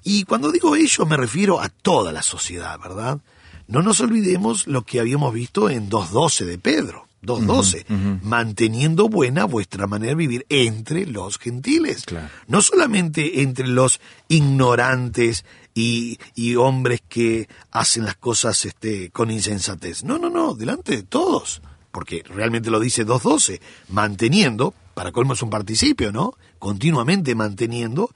y 0.03 0.23
cuando 0.23 0.53
digo 0.53 0.77
ellos 0.77 1.05
me 1.05 1.17
refiero 1.17 1.59
a 1.59 1.67
toda 1.67 2.13
la 2.13 2.21
sociedad, 2.21 2.79
¿verdad? 2.79 3.19
No 3.67 3.81
nos 3.81 3.99
olvidemos 3.99 4.65
lo 4.65 4.83
que 4.83 5.01
habíamos 5.01 5.33
visto 5.33 5.69
en 5.69 5.89
2.12 5.89 6.45
de 6.45 6.57
Pedro. 6.59 7.07
2.12, 7.23 8.21
manteniendo 8.21 9.07
buena 9.09 9.45
vuestra 9.45 9.87
manera 9.87 10.11
de 10.11 10.15
vivir 10.15 10.45
entre 10.49 11.05
los 11.05 11.37
gentiles. 11.37 12.03
Claro. 12.05 12.29
No 12.47 12.61
solamente 12.61 13.41
entre 13.41 13.67
los 13.67 13.99
ignorantes 14.27 15.45
y, 15.73 16.19
y 16.35 16.55
hombres 16.55 17.01
que 17.07 17.47
hacen 17.71 18.05
las 18.05 18.15
cosas 18.15 18.65
este, 18.65 19.09
con 19.11 19.31
insensatez. 19.31 20.03
No, 20.03 20.17
no, 20.17 20.29
no, 20.29 20.53
delante 20.53 20.95
de 20.97 21.03
todos. 21.03 21.61
Porque 21.91 22.23
realmente 22.27 22.71
lo 22.71 22.79
dice 22.79 23.05
2.12, 23.05 23.61
manteniendo, 23.89 24.73
para 24.93 25.11
colmo 25.11 25.33
es 25.33 25.43
un 25.43 25.49
participio, 25.49 26.11
¿no? 26.11 26.33
Continuamente 26.57 27.35
manteniendo 27.35 28.09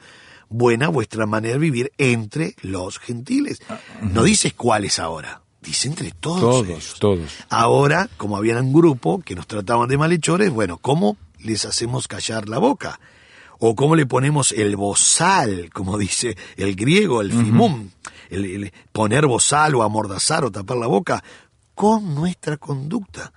buena 0.49 0.87
vuestra 0.89 1.25
manera 1.25 1.53
de 1.53 1.59
vivir 1.59 1.91
entre 1.97 2.55
los 2.61 2.99
gentiles. 2.99 3.61
No 4.01 4.23
dices 4.23 4.53
cuáles 4.53 4.99
ahora, 4.99 5.41
dice 5.67 5.87
entre 5.87 6.11
todos. 6.11 6.39
Todos, 6.39 6.67
ellos. 6.67 6.95
todos. 6.99 7.31
Ahora, 7.49 8.09
como 8.17 8.37
habían 8.37 8.65
un 8.65 8.73
grupo 8.73 9.19
que 9.19 9.35
nos 9.35 9.47
trataban 9.47 9.87
de 9.89 9.97
malhechores, 9.97 10.49
bueno, 10.51 10.77
¿cómo 10.77 11.17
les 11.39 11.65
hacemos 11.65 12.07
callar 12.07 12.47
la 12.49 12.57
boca? 12.57 12.99
O 13.59 13.75
cómo 13.75 13.95
le 13.95 14.05
ponemos 14.05 14.51
el 14.51 14.75
bozal, 14.75 15.69
como 15.73 15.97
dice 16.07 16.37
el 16.57 16.75
griego, 16.75 17.21
el 17.21 17.31
fimum, 17.31 17.89
el, 18.29 18.45
el 18.45 18.73
poner 18.91 19.25
bozal 19.27 19.75
o 19.75 19.83
amordazar 19.83 20.43
o 20.45 20.51
tapar 20.51 20.77
la 20.77 20.87
boca, 20.87 21.23
con 21.75 22.15
nuestra 22.15 22.57
conducta. 22.57 23.33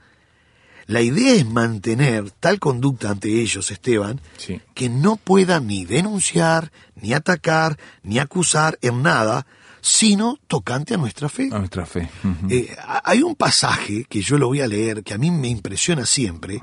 La 0.86 1.02
idea 1.02 1.34
es 1.34 1.46
mantener 1.46 2.30
tal 2.32 2.58
conducta 2.58 3.10
ante 3.10 3.28
ellos, 3.40 3.70
Esteban, 3.70 4.20
Sí. 4.36 4.60
que 4.74 4.88
no 4.88 5.16
puedan 5.16 5.68
ni 5.68 5.84
denunciar, 5.84 6.72
ni 6.96 7.12
atacar, 7.12 7.78
ni 8.02 8.18
acusar 8.18 8.76
en 8.82 9.02
nada, 9.02 9.46
sino 9.80 10.38
tocante 10.46 10.94
a 10.94 10.96
nuestra 10.96 11.28
fe. 11.28 11.48
A 11.52 11.58
nuestra 11.58 11.86
fe. 11.86 12.08
Eh, 12.48 12.74
ha- 12.78 13.02
hay 13.04 13.22
un 13.22 13.34
pasaje 13.34 14.04
que 14.08 14.20
yo 14.22 14.38
lo 14.38 14.48
voy 14.48 14.60
a 14.60 14.66
leer 14.68 15.02
que 15.02 15.14
a 15.14 15.18
mí 15.18 15.30
me 15.30 15.48
impresiona 15.48 16.06
siempre. 16.06 16.62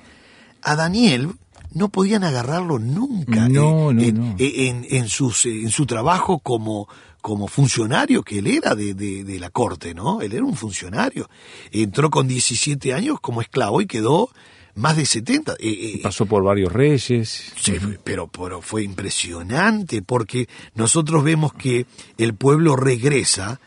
A 0.62 0.76
Daniel 0.76 1.30
no 1.74 1.90
podían 1.90 2.24
agarrarlo 2.24 2.80
nunca 2.80 3.48
No, 3.50 3.92
eh, 3.92 3.94
no, 3.94 4.02
en, 4.02 4.16
no. 4.32 4.36
eh, 4.40 4.68
en- 4.70 4.86
en 4.90 5.08
sus, 5.10 5.46
eh, 5.46 5.62
en 5.62 5.70
su 5.70 5.86
trabajo 5.86 6.40
como, 6.40 6.88
como 7.22 7.48
funcionario 7.48 8.24
que 8.24 8.40
él 8.40 8.48
era 8.48 8.74
de, 8.76 8.94
de- 8.94 9.24
de 9.24 9.40
la 9.40 9.50
corte, 9.50 9.94
¿no? 9.94 10.22
Él 10.22 10.34
era 10.34 10.46
un 10.46 10.56
funcionario. 10.56 11.30
Entró 11.72 12.10
con 12.10 12.28
17 12.28 12.94
años 12.94 13.20
como 13.20 13.42
esclavo 13.42 13.82
y 13.82 13.86
quedó 13.88 14.30
más 14.78 14.96
de 14.96 15.06
70. 15.06 15.54
Eh, 15.54 15.58
eh, 15.60 16.00
Pasó 16.04 16.26
por 16.26 16.44
varios 16.44 16.72
reyes. 16.72 17.52
Sí, 17.60 17.74
pero, 18.04 18.28
pero 18.28 18.62
fue 18.62 18.84
impresionante 18.84 20.02
porque 20.02 20.48
nosotros 20.76 21.24
vemos 21.24 21.54
que 21.54 21.86
el 22.18 22.34
pueblo 22.36 22.76
regresa 22.76 23.60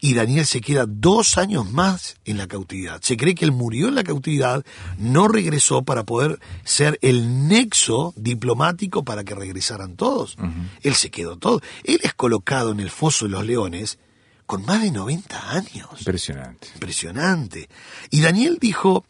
y 0.00 0.14
Daniel 0.14 0.46
se 0.46 0.60
queda 0.60 0.84
dos 0.86 1.38
años 1.38 1.70
más 1.72 2.16
en 2.24 2.38
la 2.38 2.46
cautividad. 2.46 3.00
Se 3.02 3.16
cree 3.16 3.34
que 3.34 3.44
él 3.44 3.52
murió 3.52 3.88
en 3.88 3.96
la 3.96 4.04
cautividad, 4.04 4.64
no 4.96 5.26
regresó 5.26 5.82
para 5.82 6.04
poder 6.04 6.38
ser 6.64 6.98
el 7.02 7.48
nexo 7.48 8.14
diplomático 8.16 9.04
para 9.04 9.24
que 9.24 9.34
regresaran 9.34 9.96
todos. 9.96 10.36
Él 10.82 10.94
se 10.94 11.10
quedó 11.10 11.36
todo. 11.36 11.60
Él 11.82 11.98
es 12.02 12.14
colocado 12.14 12.70
en 12.70 12.80
el 12.80 12.90
foso 12.90 13.24
de 13.24 13.32
los 13.32 13.44
leones 13.44 13.98
con 14.46 14.64
más 14.64 14.80
de 14.82 14.90
90 14.90 15.50
años. 15.50 15.88
Impresionante. 15.98 16.68
Impresionante. 16.74 17.68
Y 18.10 18.20
Daniel 18.20 18.58
dijo, 18.58 19.04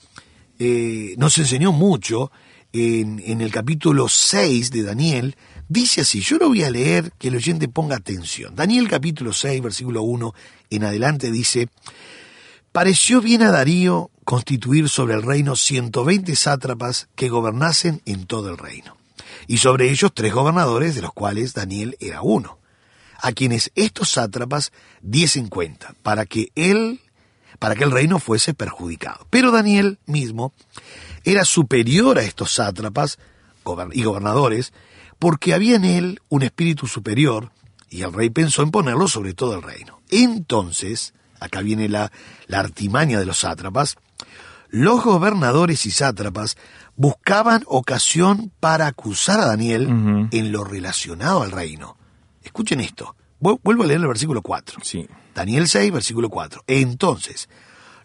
eh, 0.58 1.14
nos 1.16 1.38
enseñó 1.38 1.72
mucho 1.72 2.30
en, 2.72 3.22
en 3.24 3.40
el 3.40 3.50
capítulo 3.50 4.08
6 4.08 4.70
de 4.70 4.82
Daniel, 4.82 5.36
dice 5.68 6.02
así, 6.02 6.20
yo 6.20 6.38
lo 6.38 6.48
voy 6.48 6.62
a 6.62 6.70
leer, 6.70 7.12
que 7.18 7.28
el 7.28 7.36
oyente 7.36 7.68
ponga 7.68 7.96
atención. 7.96 8.54
Daniel 8.54 8.88
capítulo 8.88 9.32
6, 9.32 9.62
versículo 9.62 10.02
1 10.02 10.34
en 10.70 10.84
adelante 10.84 11.30
dice, 11.30 11.68
pareció 12.72 13.20
bien 13.20 13.42
a 13.42 13.50
Darío 13.50 14.10
constituir 14.24 14.88
sobre 14.88 15.14
el 15.14 15.22
reino 15.22 15.56
120 15.56 16.36
sátrapas 16.36 17.08
que 17.14 17.28
gobernasen 17.28 18.02
en 18.04 18.26
todo 18.26 18.50
el 18.50 18.58
reino, 18.58 18.96
y 19.46 19.58
sobre 19.58 19.90
ellos 19.90 20.12
tres 20.14 20.32
gobernadores, 20.32 20.94
de 20.94 21.02
los 21.02 21.12
cuales 21.12 21.54
Daniel 21.54 21.96
era 22.00 22.22
uno 22.22 22.58
a 23.20 23.32
quienes 23.32 23.72
estos 23.74 24.10
sátrapas 24.10 24.72
diesen 25.02 25.48
cuenta, 25.48 25.94
para 26.02 26.24
que 26.24 26.50
él, 26.54 27.00
para 27.58 27.74
que 27.74 27.84
el 27.84 27.90
reino 27.90 28.18
fuese 28.18 28.54
perjudicado. 28.54 29.26
Pero 29.30 29.50
Daniel 29.50 29.98
mismo 30.06 30.52
era 31.24 31.44
superior 31.44 32.18
a 32.18 32.22
estos 32.22 32.52
sátrapas 32.52 33.18
y 33.92 34.02
gobernadores, 34.02 34.72
porque 35.18 35.54
había 35.54 35.76
en 35.76 35.84
él 35.84 36.22
un 36.28 36.42
espíritu 36.42 36.86
superior, 36.86 37.50
y 37.90 38.02
el 38.02 38.12
rey 38.12 38.30
pensó 38.30 38.62
en 38.62 38.70
ponerlo 38.70 39.08
sobre 39.08 39.34
todo 39.34 39.54
el 39.54 39.62
reino. 39.62 40.00
Entonces, 40.10 41.14
acá 41.40 41.60
viene 41.60 41.88
la, 41.88 42.12
la 42.46 42.60
artimaña 42.60 43.18
de 43.18 43.26
los 43.26 43.38
sátrapas, 43.38 43.96
los 44.70 45.02
gobernadores 45.02 45.86
y 45.86 45.90
sátrapas 45.90 46.56
buscaban 46.96 47.62
ocasión 47.66 48.52
para 48.60 48.86
acusar 48.86 49.40
a 49.40 49.46
Daniel 49.46 50.28
en 50.30 50.52
lo 50.52 50.64
relacionado 50.64 51.42
al 51.42 51.52
reino. 51.52 51.96
Escuchen 52.42 52.80
esto. 52.80 53.16
Vu- 53.40 53.60
Vuelvo 53.62 53.84
a 53.84 53.86
leer 53.86 54.00
el 54.00 54.06
versículo 54.08 54.42
4. 54.42 54.80
Sí. 54.82 55.06
Daniel 55.34 55.68
6, 55.68 55.92
versículo 55.92 56.28
4. 56.30 56.62
Entonces, 56.66 57.48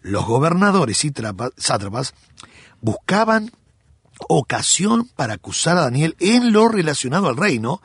los 0.02 0.24
gobernadores 0.26 1.04
y 1.04 1.10
trapa- 1.10 1.50
sátrapas 1.56 2.14
buscaban 2.80 3.50
ocasión 4.28 5.08
para 5.16 5.34
acusar 5.34 5.76
a 5.76 5.82
Daniel 5.82 6.16
en 6.20 6.52
lo 6.52 6.68
relacionado 6.68 7.28
al 7.28 7.36
reino, 7.36 7.82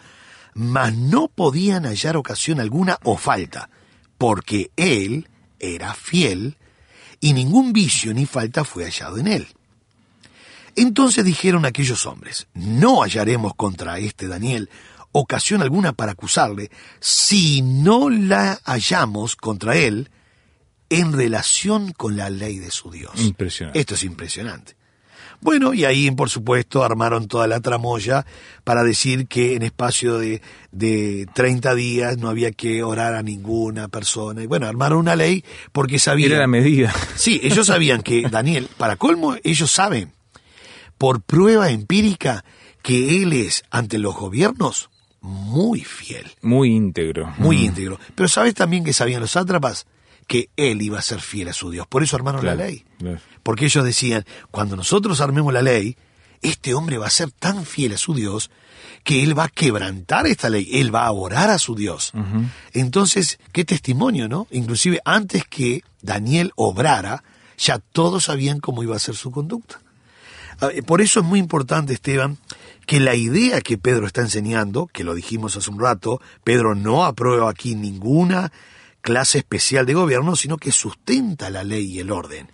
mas 0.53 0.95
no 0.95 1.27
podían 1.27 1.85
hallar 1.85 2.17
ocasión 2.17 2.59
alguna 2.59 2.99
o 3.03 3.17
falta, 3.17 3.69
porque 4.17 4.71
él 4.75 5.27
era 5.59 5.93
fiel 5.93 6.57
y 7.19 7.33
ningún 7.33 7.73
vicio 7.73 8.13
ni 8.13 8.25
falta 8.25 8.63
fue 8.63 8.83
hallado 8.85 9.17
en 9.17 9.27
él. 9.27 9.47
Entonces 10.75 11.25
dijeron 11.25 11.65
aquellos 11.65 12.05
hombres, 12.05 12.47
no 12.53 13.01
hallaremos 13.01 13.53
contra 13.55 13.97
este 13.99 14.27
Daniel 14.27 14.69
ocasión 15.11 15.61
alguna 15.61 15.93
para 15.93 16.13
acusarle, 16.13 16.69
si 16.99 17.61
no 17.61 18.09
la 18.09 18.59
hallamos 18.65 19.35
contra 19.35 19.75
él 19.75 20.09
en 20.89 21.13
relación 21.13 21.91
con 21.91 22.17
la 22.17 22.29
ley 22.29 22.57
de 22.57 22.71
su 22.71 22.91
Dios. 22.91 23.11
Impresionante. 23.17 23.79
Esto 23.79 23.95
es 23.95 24.03
impresionante. 24.03 24.75
Bueno, 25.41 25.73
y 25.73 25.85
ahí, 25.85 26.11
por 26.11 26.29
supuesto, 26.29 26.83
armaron 26.83 27.29
toda 27.29 27.47
la 27.47 27.61
tramoya 27.61 28.25
para 28.65 28.83
decir 28.83 29.27
que 29.27 29.55
en 29.55 29.61
espacio 29.61 30.17
de, 30.19 30.41
de 30.71 31.27
30 31.33 31.75
días 31.75 32.17
no 32.17 32.27
había 32.27 32.51
que 32.51 32.83
orar 32.83 33.15
a 33.15 33.23
ninguna 33.23 33.87
persona. 33.87 34.43
Y 34.43 34.47
bueno, 34.47 34.67
armaron 34.67 34.99
una 34.99 35.15
ley 35.15 35.45
porque 35.71 35.97
sabían... 35.97 36.31
Era 36.31 36.41
la 36.41 36.47
medida. 36.47 36.93
Sí, 37.15 37.39
ellos 37.43 37.67
sabían 37.67 38.01
que 38.01 38.23
Daniel, 38.29 38.69
para 38.77 38.95
colmo, 38.95 39.35
ellos 39.43 39.71
saben, 39.71 40.11
por 40.97 41.21
prueba 41.21 41.69
empírica, 41.69 42.43
que 42.81 43.21
él 43.23 43.33
es 43.33 43.63
ante 43.71 43.97
los 43.97 44.15
gobiernos 44.15 44.89
muy 45.21 45.81
fiel, 45.83 46.31
Muy 46.41 46.69
íntegro. 46.75 47.33
muy 47.37 47.57
Mm. 47.57 47.63
íntegro. 47.65 47.99
Pero 48.15 48.29
¿sabes 48.29 48.53
también 48.53 48.83
que 48.83 48.93
sabían 48.93 49.21
los 49.21 49.31
sátrapas? 49.31 49.85
Que 50.27 50.49
él 50.55 50.81
iba 50.81 50.99
a 50.99 51.01
ser 51.01 51.21
fiel 51.21 51.47
a 51.49 51.53
su 51.53 51.71
Dios. 51.71 51.87
Por 51.87 52.03
eso 52.03 52.15
armaron 52.15 52.41
Claro, 52.41 52.57
la 52.57 52.65
ley. 52.65 52.85
claro. 52.99 53.19
Porque 53.43 53.65
ellos 53.65 53.83
decían, 53.83 54.25
cuando 54.51 54.75
nosotros 54.75 55.19
armemos 55.21 55.51
la 55.53 55.61
ley, 55.61 55.97
este 56.41 56.73
hombre 56.73 56.97
va 56.97 57.07
a 57.07 57.11
ser 57.11 57.31
tan 57.31 57.65
fiel 57.65 57.93
a 57.93 57.97
su 57.97 58.13
Dios 58.13 58.49
que 59.03 59.23
él 59.23 59.37
va 59.37 59.45
a 59.45 59.49
quebrantar 59.49 60.27
esta 60.27 60.49
ley, 60.49 60.69
él 60.73 60.93
va 60.93 61.05
a 61.05 61.11
orar 61.11 61.49
a 61.49 61.57
su 61.59 61.73
Dios. 61.75 62.11
Entonces, 62.73 63.39
qué 63.51 63.65
testimonio, 63.65 64.27
¿no? 64.27 64.47
Inclusive 64.51 64.99
antes 65.05 65.43
que 65.45 65.83
Daniel 66.01 66.51
obrara, 66.55 67.23
ya 67.57 67.79
todos 67.79 68.25
sabían 68.25 68.59
cómo 68.59 68.83
iba 68.83 68.95
a 68.95 68.99
ser 68.99 69.15
su 69.15 69.31
conducta. 69.31 69.81
Ah, 70.61 70.69
eh, 70.73 70.81
Por 70.83 71.01
eso 71.01 71.19
es 71.21 71.25
muy 71.25 71.39
importante, 71.39 71.93
Esteban, 71.93 72.37
que 72.89 72.99
la 72.99 73.13
idea 73.13 73.61
que 73.61 73.77
Pedro 73.77 74.07
está 74.07 74.21
enseñando, 74.21 74.87
que 74.87 75.03
lo 75.03 75.13
dijimos 75.13 75.55
hace 75.55 75.69
un 75.69 75.79
rato, 75.79 76.19
Pedro 76.43 76.73
no 76.73 77.05
aprueba 77.05 77.47
aquí 77.47 77.75
ninguna 77.75 78.51
clase 79.01 79.37
especial 79.37 79.85
de 79.85 79.93
gobierno, 79.93 80.35
sino 80.35 80.57
que 80.57 80.71
sustenta 80.71 81.51
la 81.51 81.63
ley 81.63 81.85
y 81.85 81.99
el 81.99 82.09
orden. 82.09 82.51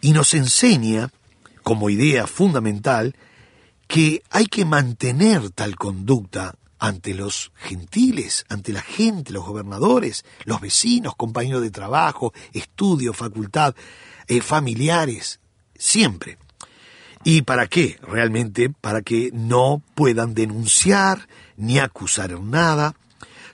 Y 0.00 0.12
nos 0.12 0.32
enseña, 0.34 1.10
como 1.64 1.90
idea 1.90 2.28
fundamental, 2.28 3.16
que 3.88 4.22
hay 4.30 4.46
que 4.46 4.64
mantener 4.64 5.50
tal 5.50 5.74
conducta 5.74 6.54
ante 6.78 7.12
los 7.12 7.50
gentiles, 7.56 8.44
ante 8.48 8.72
la 8.72 8.80
gente, 8.80 9.32
los 9.32 9.44
gobernadores, 9.44 10.24
los 10.44 10.60
vecinos, 10.60 11.16
compañeros 11.16 11.62
de 11.62 11.72
trabajo, 11.72 12.32
estudio, 12.52 13.12
facultad, 13.12 13.74
eh, 14.28 14.40
familiares, 14.40 15.40
siempre. 15.76 16.38
¿Y 17.24 17.42
para 17.42 17.66
qué? 17.66 17.98
Realmente 18.02 18.68
para 18.68 19.00
que 19.02 19.30
no 19.32 19.82
puedan 19.94 20.34
denunciar 20.34 21.26
ni 21.56 21.78
acusar 21.78 22.32
en 22.32 22.50
nada, 22.50 22.94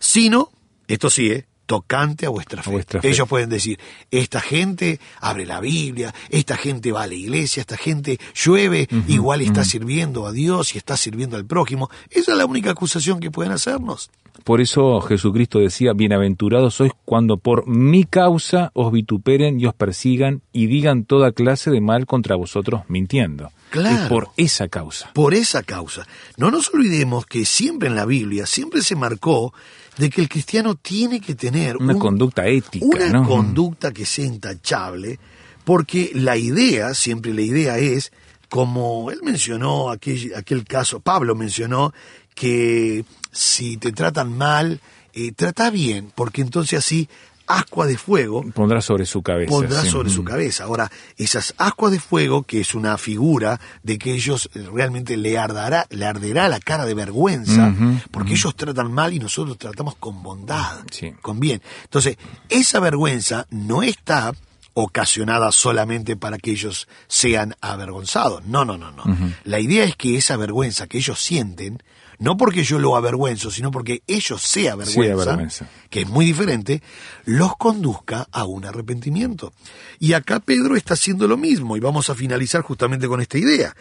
sino, 0.00 0.50
esto 0.88 1.08
sí, 1.08 1.30
¿eh? 1.30 1.46
tocante 1.66 2.26
a 2.26 2.30
vuestra 2.30 2.64
fe. 2.64 2.70
vuestra 2.72 3.00
fe. 3.00 3.08
Ellos 3.08 3.28
pueden 3.28 3.48
decir, 3.48 3.78
esta 4.10 4.40
gente 4.40 4.98
abre 5.20 5.46
la 5.46 5.60
Biblia, 5.60 6.12
esta 6.28 6.56
gente 6.56 6.90
va 6.90 7.04
a 7.04 7.06
la 7.06 7.14
iglesia, 7.14 7.60
esta 7.60 7.76
gente 7.76 8.18
llueve, 8.34 8.88
igual 9.06 9.40
está 9.40 9.64
sirviendo 9.64 10.26
a 10.26 10.32
Dios 10.32 10.74
y 10.74 10.78
está 10.78 10.96
sirviendo 10.96 11.36
al 11.36 11.46
prójimo. 11.46 11.88
Esa 12.10 12.32
es 12.32 12.38
la 12.38 12.46
única 12.46 12.72
acusación 12.72 13.20
que 13.20 13.30
pueden 13.30 13.52
hacernos. 13.52 14.10
Por 14.44 14.60
eso 14.60 15.00
Jesucristo 15.00 15.58
decía, 15.58 15.92
bienaventurados 15.92 16.74
sois 16.74 16.92
cuando 17.04 17.36
por 17.36 17.66
mi 17.66 18.04
causa 18.04 18.70
os 18.74 18.90
vituperen 18.92 19.60
y 19.60 19.66
os 19.66 19.74
persigan 19.74 20.42
y 20.52 20.66
digan 20.66 21.04
toda 21.04 21.32
clase 21.32 21.70
de 21.70 21.80
mal 21.80 22.06
contra 22.06 22.36
vosotros 22.36 22.82
mintiendo. 22.88 23.50
Claro. 23.70 24.02
Es 24.04 24.08
por 24.08 24.28
esa 24.36 24.68
causa. 24.68 25.10
Por 25.12 25.34
esa 25.34 25.62
causa. 25.62 26.06
No 26.36 26.50
nos 26.50 26.72
olvidemos 26.74 27.26
que 27.26 27.44
siempre 27.44 27.88
en 27.88 27.94
la 27.96 28.04
Biblia, 28.06 28.46
siempre 28.46 28.82
se 28.82 28.96
marcó 28.96 29.52
de 29.96 30.10
que 30.10 30.20
el 30.20 30.28
cristiano 30.28 30.74
tiene 30.74 31.20
que 31.20 31.34
tener 31.34 31.76
Una 31.76 31.94
un- 31.94 32.00
conducta 32.00 32.46
ética, 32.48 32.84
una 32.86 33.08
¿no? 33.10 33.28
conducta 33.28 33.92
que 33.92 34.04
sea 34.06 34.24
intachable, 34.24 35.18
porque 35.64 36.10
la 36.14 36.36
idea, 36.36 36.94
siempre 36.94 37.32
la 37.34 37.42
idea 37.42 37.78
es, 37.78 38.10
como 38.48 39.10
él 39.12 39.20
mencionó 39.22 39.90
aquel, 39.90 40.32
aquel 40.34 40.64
caso, 40.64 40.98
Pablo 41.00 41.34
mencionó, 41.36 41.92
que 42.34 43.04
si 43.32 43.76
te 43.76 43.92
tratan 43.92 44.36
mal, 44.36 44.80
eh, 45.12 45.32
trata 45.32 45.70
bien, 45.70 46.12
porque 46.14 46.40
entonces 46.42 46.78
así 46.78 47.08
ascua 47.46 47.84
de 47.88 47.98
fuego 47.98 48.44
Pondrá 48.54 48.80
sobre 48.80 49.04
su 49.06 49.22
cabeza. 49.22 49.50
pondrá 49.50 49.82
sí. 49.82 49.90
sobre 49.90 50.08
su 50.08 50.22
cabeza. 50.22 50.64
Ahora, 50.64 50.88
esas 51.16 51.52
ascuas 51.58 51.90
de 51.90 51.98
fuego, 51.98 52.44
que 52.44 52.60
es 52.60 52.76
una 52.76 52.96
figura 52.96 53.60
de 53.82 53.98
que 53.98 54.12
ellos 54.14 54.48
eh, 54.54 54.68
realmente 54.72 55.16
le 55.16 55.36
ardará, 55.36 55.84
le 55.90 56.06
arderá 56.06 56.48
la 56.48 56.60
cara 56.60 56.86
de 56.86 56.94
vergüenza, 56.94 57.74
porque 58.12 58.34
ellos 58.34 58.54
tratan 58.54 58.92
mal 58.92 59.12
y 59.14 59.18
nosotros 59.18 59.58
tratamos 59.58 59.96
con 59.96 60.22
bondad, 60.22 60.78
Sí. 60.92 61.12
con 61.22 61.40
bien. 61.40 61.60
Entonces, 61.82 62.18
esa 62.48 62.78
vergüenza 62.78 63.48
no 63.50 63.82
está 63.82 64.32
ocasionada 64.74 65.50
solamente 65.50 66.14
para 66.16 66.38
que 66.38 66.52
ellos 66.52 66.86
sean 67.08 67.56
avergonzados. 67.60 68.46
No, 68.46 68.64
no, 68.64 68.78
no, 68.78 68.92
no. 68.92 69.02
La 69.42 69.58
idea 69.58 69.82
es 69.84 69.96
que 69.96 70.16
esa 70.16 70.36
vergüenza 70.36 70.86
que 70.86 70.98
ellos 70.98 71.18
sienten, 71.18 71.82
no 72.20 72.36
porque 72.36 72.62
yo 72.62 72.78
lo 72.78 72.96
avergüenzo, 72.96 73.50
sino 73.50 73.70
porque 73.70 74.02
ellos 74.06 74.42
se 74.42 74.68
avergüenzan, 74.70 75.28
avergüenza. 75.28 75.68
que 75.88 76.02
es 76.02 76.08
muy 76.08 76.26
diferente, 76.26 76.82
los 77.24 77.56
conduzca 77.56 78.28
a 78.30 78.44
un 78.44 78.64
arrepentimiento. 78.66 79.52
Y 79.98 80.12
acá 80.12 80.38
Pedro 80.38 80.76
está 80.76 80.94
haciendo 80.94 81.26
lo 81.26 81.38
mismo 81.38 81.76
y 81.76 81.80
vamos 81.80 82.10
a 82.10 82.14
finalizar 82.14 82.60
justamente 82.60 83.08
con 83.08 83.22
esta 83.22 83.38
idea, 83.38 83.74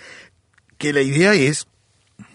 que 0.77 0.93
la 0.93 1.01
idea 1.01 1.33
es 1.33 1.67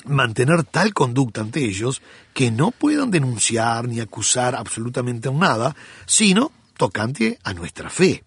mantener 0.05 0.65
tal 0.65 0.93
conducta 0.93 1.41
ante 1.41 1.65
ellos 1.65 2.03
que 2.35 2.51
no 2.51 2.71
puedan 2.71 3.11
denunciar 3.11 3.89
ni 3.89 4.01
acusar 4.01 4.55
absolutamente 4.55 5.33
nada, 5.33 5.75
sino 6.05 6.53
tocante 6.77 7.39
a 7.45 7.55
nuestra 7.55 7.89
fe. 7.89 8.25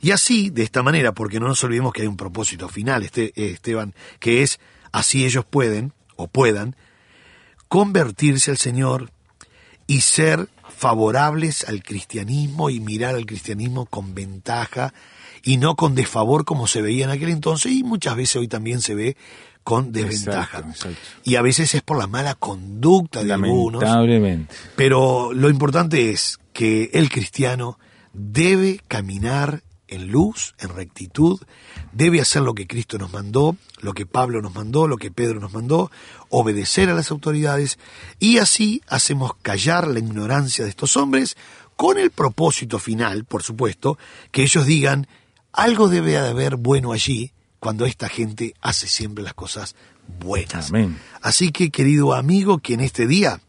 Y 0.00 0.10
así, 0.10 0.50
de 0.50 0.64
esta 0.64 0.82
manera, 0.82 1.12
porque 1.12 1.38
no 1.38 1.46
nos 1.46 1.62
olvidemos 1.62 1.92
que 1.92 2.02
hay 2.02 2.08
un 2.08 2.16
propósito 2.16 2.68
final, 2.68 3.04
este, 3.04 3.32
eh, 3.36 3.52
Esteban, 3.52 3.94
que 4.18 4.42
es 4.42 4.58
así 4.90 5.24
ellos 5.24 5.44
pueden 5.44 5.92
o 6.16 6.26
puedan 6.26 6.74
convertirse 7.70 8.50
al 8.50 8.58
Señor 8.58 9.12
y 9.86 10.00
ser 10.00 10.48
favorables 10.76 11.64
al 11.68 11.84
cristianismo 11.84 12.68
y 12.68 12.80
mirar 12.80 13.14
al 13.14 13.26
cristianismo 13.26 13.86
con 13.86 14.12
ventaja 14.12 14.92
y 15.44 15.56
no 15.56 15.76
con 15.76 15.94
desfavor 15.94 16.44
como 16.44 16.66
se 16.66 16.82
veía 16.82 17.04
en 17.04 17.10
aquel 17.10 17.28
entonces 17.28 17.70
y 17.70 17.84
muchas 17.84 18.16
veces 18.16 18.36
hoy 18.36 18.48
también 18.48 18.80
se 18.80 18.96
ve 18.96 19.16
con 19.62 19.92
desventaja. 19.92 20.58
Exacto, 20.58 20.70
exacto. 20.70 21.00
Y 21.22 21.36
a 21.36 21.42
veces 21.42 21.72
es 21.76 21.82
por 21.82 21.96
la 21.96 22.08
mala 22.08 22.34
conducta 22.34 23.22
de 23.22 23.32
algunos. 23.32 23.82
Lamentablemente. 23.82 24.52
Pero 24.74 25.32
lo 25.32 25.48
importante 25.48 26.10
es 26.10 26.40
que 26.52 26.90
el 26.92 27.08
cristiano 27.08 27.78
debe 28.12 28.80
caminar 28.88 29.62
en 29.90 30.08
luz, 30.08 30.54
en 30.58 30.70
rectitud, 30.70 31.40
debe 31.92 32.20
hacer 32.20 32.42
lo 32.42 32.54
que 32.54 32.66
Cristo 32.66 32.96
nos 32.96 33.12
mandó, 33.12 33.56
lo 33.80 33.92
que 33.92 34.06
Pablo 34.06 34.40
nos 34.40 34.54
mandó, 34.54 34.88
lo 34.88 34.96
que 34.96 35.10
Pedro 35.10 35.40
nos 35.40 35.52
mandó, 35.52 35.90
obedecer 36.28 36.88
a 36.88 36.94
las 36.94 37.10
autoridades 37.10 37.78
y 38.18 38.38
así 38.38 38.82
hacemos 38.86 39.32
callar 39.42 39.86
la 39.88 39.98
ignorancia 39.98 40.64
de 40.64 40.70
estos 40.70 40.96
hombres 40.96 41.36
con 41.76 41.98
el 41.98 42.10
propósito 42.10 42.78
final, 42.78 43.24
por 43.24 43.42
supuesto, 43.42 43.98
que 44.30 44.42
ellos 44.42 44.64
digan, 44.64 45.08
algo 45.52 45.88
debe 45.88 46.12
de 46.12 46.18
haber 46.18 46.56
bueno 46.56 46.92
allí 46.92 47.32
cuando 47.58 47.84
esta 47.84 48.08
gente 48.08 48.54
hace 48.60 48.86
siempre 48.86 49.24
las 49.24 49.34
cosas 49.34 49.74
buenas. 50.20 50.70
Amén. 50.70 50.98
Así 51.20 51.52
que, 51.52 51.70
querido 51.70 52.14
amigo, 52.14 52.58
que 52.58 52.74
en 52.74 52.80
este 52.80 53.06
día 53.06 53.40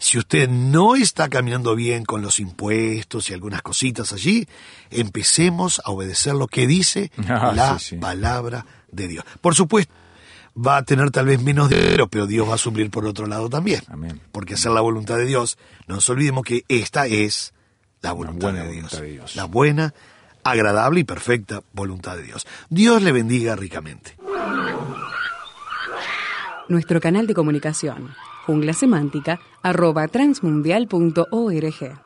si 0.00 0.16
usted 0.18 0.48
no 0.48 0.96
está 0.96 1.28
caminando 1.28 1.76
bien 1.76 2.04
con 2.06 2.22
los 2.22 2.40
impuestos 2.40 3.28
y 3.28 3.34
algunas 3.34 3.60
cositas 3.60 4.12
allí, 4.14 4.48
empecemos 4.90 5.80
a 5.84 5.90
obedecer 5.90 6.34
lo 6.34 6.46
que 6.48 6.66
dice 6.66 7.12
Ah, 7.28 7.52
la 7.54 7.78
sí, 7.78 7.90
sí. 7.90 7.96
palabra 7.96 8.64
de 8.90 9.08
Dios. 9.08 9.24
Por 9.42 9.54
supuesto, 9.54 9.92
va 10.56 10.78
a 10.78 10.82
tener 10.84 11.10
tal 11.10 11.26
vez 11.26 11.40
menos 11.42 11.68
dinero, 11.68 12.08
pero 12.08 12.26
Dios 12.26 12.48
va 12.48 12.54
a 12.54 12.58
suplir 12.58 12.90
por 12.90 13.06
otro 13.06 13.26
lado 13.26 13.50
también. 13.50 13.82
Amén. 13.88 14.20
Porque 14.32 14.54
hacer 14.54 14.72
la 14.72 14.80
voluntad 14.80 15.16
de 15.18 15.26
Dios, 15.26 15.58
no 15.86 15.96
nos 15.96 16.08
olvidemos 16.08 16.44
que 16.44 16.64
esta 16.68 17.06
es 17.06 17.52
la 18.00 18.12
voluntad, 18.12 18.48
buena 18.48 18.64
de, 18.64 18.72
Dios. 18.72 18.82
voluntad 18.90 19.02
de 19.02 19.12
Dios. 19.12 19.36
La 19.36 19.44
buena, 19.44 19.94
agradable 20.44 21.00
y 21.00 21.04
perfecta 21.04 21.60
voluntad 21.74 22.16
de 22.16 22.22
Dios. 22.22 22.46
Dios 22.70 23.02
le 23.02 23.12
bendiga 23.12 23.54
ricamente. 23.54 24.16
Nuestro 26.68 27.00
canal 27.00 27.26
de 27.26 27.34
comunicación, 27.34 28.14
jungla 28.46 28.72
semántica, 28.72 29.40
arroba 29.62 30.08
transmundial.org. 30.08 32.00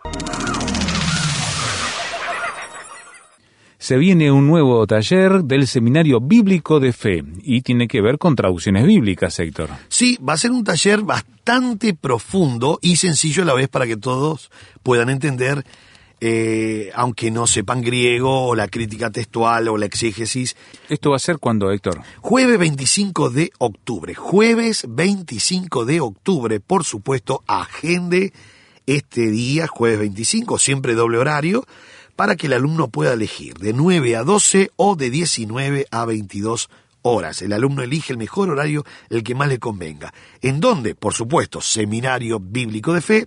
Se 3.85 3.99
viene 3.99 4.33
un 4.33 4.47
nuevo 4.47 4.87
taller 4.87 5.44
del 5.44 5.66
Seminario 5.66 6.18
Bíblico 6.18 6.81
de 6.81 6.94
Fe 6.94 7.23
y 7.42 7.61
tiene 7.61 7.87
que 7.87 8.01
ver 8.01 8.16
con 8.16 8.35
traducciones 8.35 8.87
bíblicas, 8.87 9.38
Héctor. 9.38 9.68
Sí, 9.88 10.16
va 10.27 10.33
a 10.33 10.38
ser 10.38 10.53
un 10.53 10.64
taller 10.64 11.03
bastante 11.03 11.92
profundo 11.92 12.79
y 12.81 12.97
sencillo 12.97 13.42
a 13.42 13.44
la 13.47 13.53
vez 13.53 13.68
para 13.68 13.87
que 13.87 13.99
todos 13.99 14.51
puedan 14.83 15.11
entender, 15.11 15.66
eh, 16.20 16.90
aunque 16.94 17.31
no 17.31 17.46
sepan 17.46 17.83
griego 17.83 18.46
o 18.46 18.55
la 18.55 18.68
crítica 18.68 19.11
textual 19.11 19.68
o 19.68 19.77
la 19.77 19.87
exégesis. 19.87 20.57
¿Esto 20.88 21.11
va 21.11 21.16
a 21.16 21.20
ser 21.20 21.38
cuándo, 21.38 21.70
Héctor? 21.70 22.03
Jueves 22.20 22.59
25 22.59 23.31
de 23.31 23.50
octubre, 23.59 24.14
jueves 24.14 24.87
25 24.88 25.85
de 25.85 26.00
octubre, 26.00 26.61
por 26.61 26.85
supuesto, 26.85 27.42
agende 27.46 28.33
este 28.87 29.31
día, 29.31 29.66
jueves 29.66 29.98
25, 29.98 30.59
siempre 30.59 30.94
doble 30.94 31.18
horario, 31.18 31.66
para 32.16 32.37
que 32.37 32.46
el 32.46 32.53
alumno 32.53 32.88
pueda 32.88 33.12
elegir 33.12 33.55
de 33.55 33.72
9 33.72 34.16
a 34.16 34.22
12 34.22 34.70
o 34.77 34.96
de 34.96 35.11
19 35.11 35.87
a 35.90 36.05
22 36.05 36.68
horas. 37.03 37.42
El 37.42 37.53
alumno 37.53 37.83
elige 37.83 38.12
el 38.12 38.18
mejor 38.18 38.50
horario, 38.50 38.85
el 39.11 39.22
que 39.22 39.35
más 39.35 39.48
le 39.48 39.59
convenga. 39.59 40.12
¿En 40.42 40.61
dónde? 40.61 40.94
Por 40.94 41.12
supuesto, 41.12 41.61
Seminario 41.61 42.40
Bíblico 42.40 42.92
de 42.92 43.00
Fe, 43.00 43.27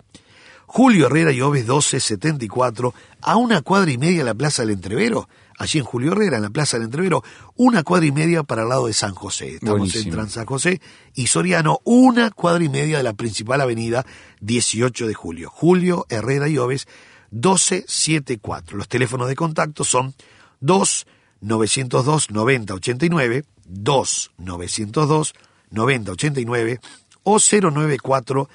Julio 0.70 1.06
Herrera 1.06 1.32
y 1.32 1.40
Oves 1.40 1.62
1274, 1.62 2.94
a 3.22 3.36
una 3.36 3.62
cuadra 3.62 3.90
y 3.90 3.96
media 3.96 4.18
de 4.18 4.24
la 4.24 4.34
Plaza 4.34 4.62
del 4.62 4.72
Entrevero, 4.72 5.26
allí 5.58 5.78
en 5.78 5.84
Julio 5.86 6.12
Herrera, 6.12 6.36
en 6.36 6.42
la 6.42 6.50
Plaza 6.50 6.76
del 6.76 6.84
Entrevero, 6.84 7.24
una 7.56 7.82
cuadra 7.82 8.04
y 8.04 8.12
media 8.12 8.42
para 8.42 8.64
el 8.64 8.68
lado 8.68 8.86
de 8.86 8.92
San 8.92 9.14
José. 9.14 9.54
Estamos 9.54 9.78
Buenísimo. 9.78 10.04
en 10.04 10.10
Trans 10.10 10.32
San 10.32 10.44
José 10.44 10.82
y 11.14 11.28
Soriano, 11.28 11.80
una 11.84 12.30
cuadra 12.30 12.62
y 12.62 12.68
media 12.68 12.98
de 12.98 13.02
la 13.02 13.14
principal 13.14 13.62
avenida 13.62 14.04
18 14.42 15.06
de 15.06 15.14
julio. 15.14 15.48
Julio 15.50 16.04
Herrera 16.10 16.48
y 16.48 16.58
Oves 16.58 16.86
1274. 17.30 18.76
Los 18.76 18.88
teléfonos 18.88 19.26
de 19.28 19.36
contacto 19.36 19.84
son 19.84 20.14
2 20.60 21.06
902 21.40 22.30
9089, 22.30 23.44
2 23.64 24.32
902 24.36 25.34
9089 25.70 26.80
o 27.22 27.38
094 27.38 28.48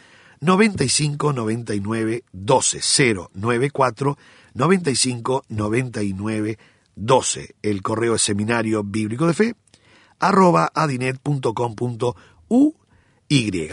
95 0.43 1.33
99 1.33 2.23
12 2.31 2.79
094 3.33 4.17
95 4.53 5.45
99 5.47 6.57
12. 6.95 7.55
El 7.61 7.81
correo 7.81 8.15
es 8.15 8.21
seminario 8.21 8.83
bíblico 8.83 9.27
de 9.27 9.33
fe 9.33 9.55
arroba 10.19 10.71
adinet.com.uy. 10.73 12.73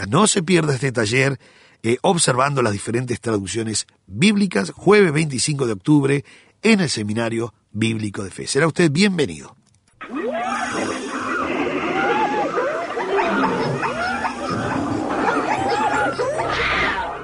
No 0.09 0.27
se 0.27 0.43
pierda 0.43 0.73
este 0.73 0.91
taller 0.91 1.39
eh, 1.83 1.97
observando 2.01 2.61
las 2.61 2.73
diferentes 2.73 3.21
traducciones 3.21 3.87
bíblicas, 4.05 4.71
jueves 4.71 5.13
25 5.13 5.65
de 5.65 5.73
octubre 5.73 6.25
en 6.61 6.81
el 6.81 6.89
Seminario 6.89 7.53
Bíblico 7.71 8.23
de 8.23 8.31
Fe. 8.31 8.47
Será 8.47 8.67
usted 8.67 8.91
bienvenido. 8.91 9.55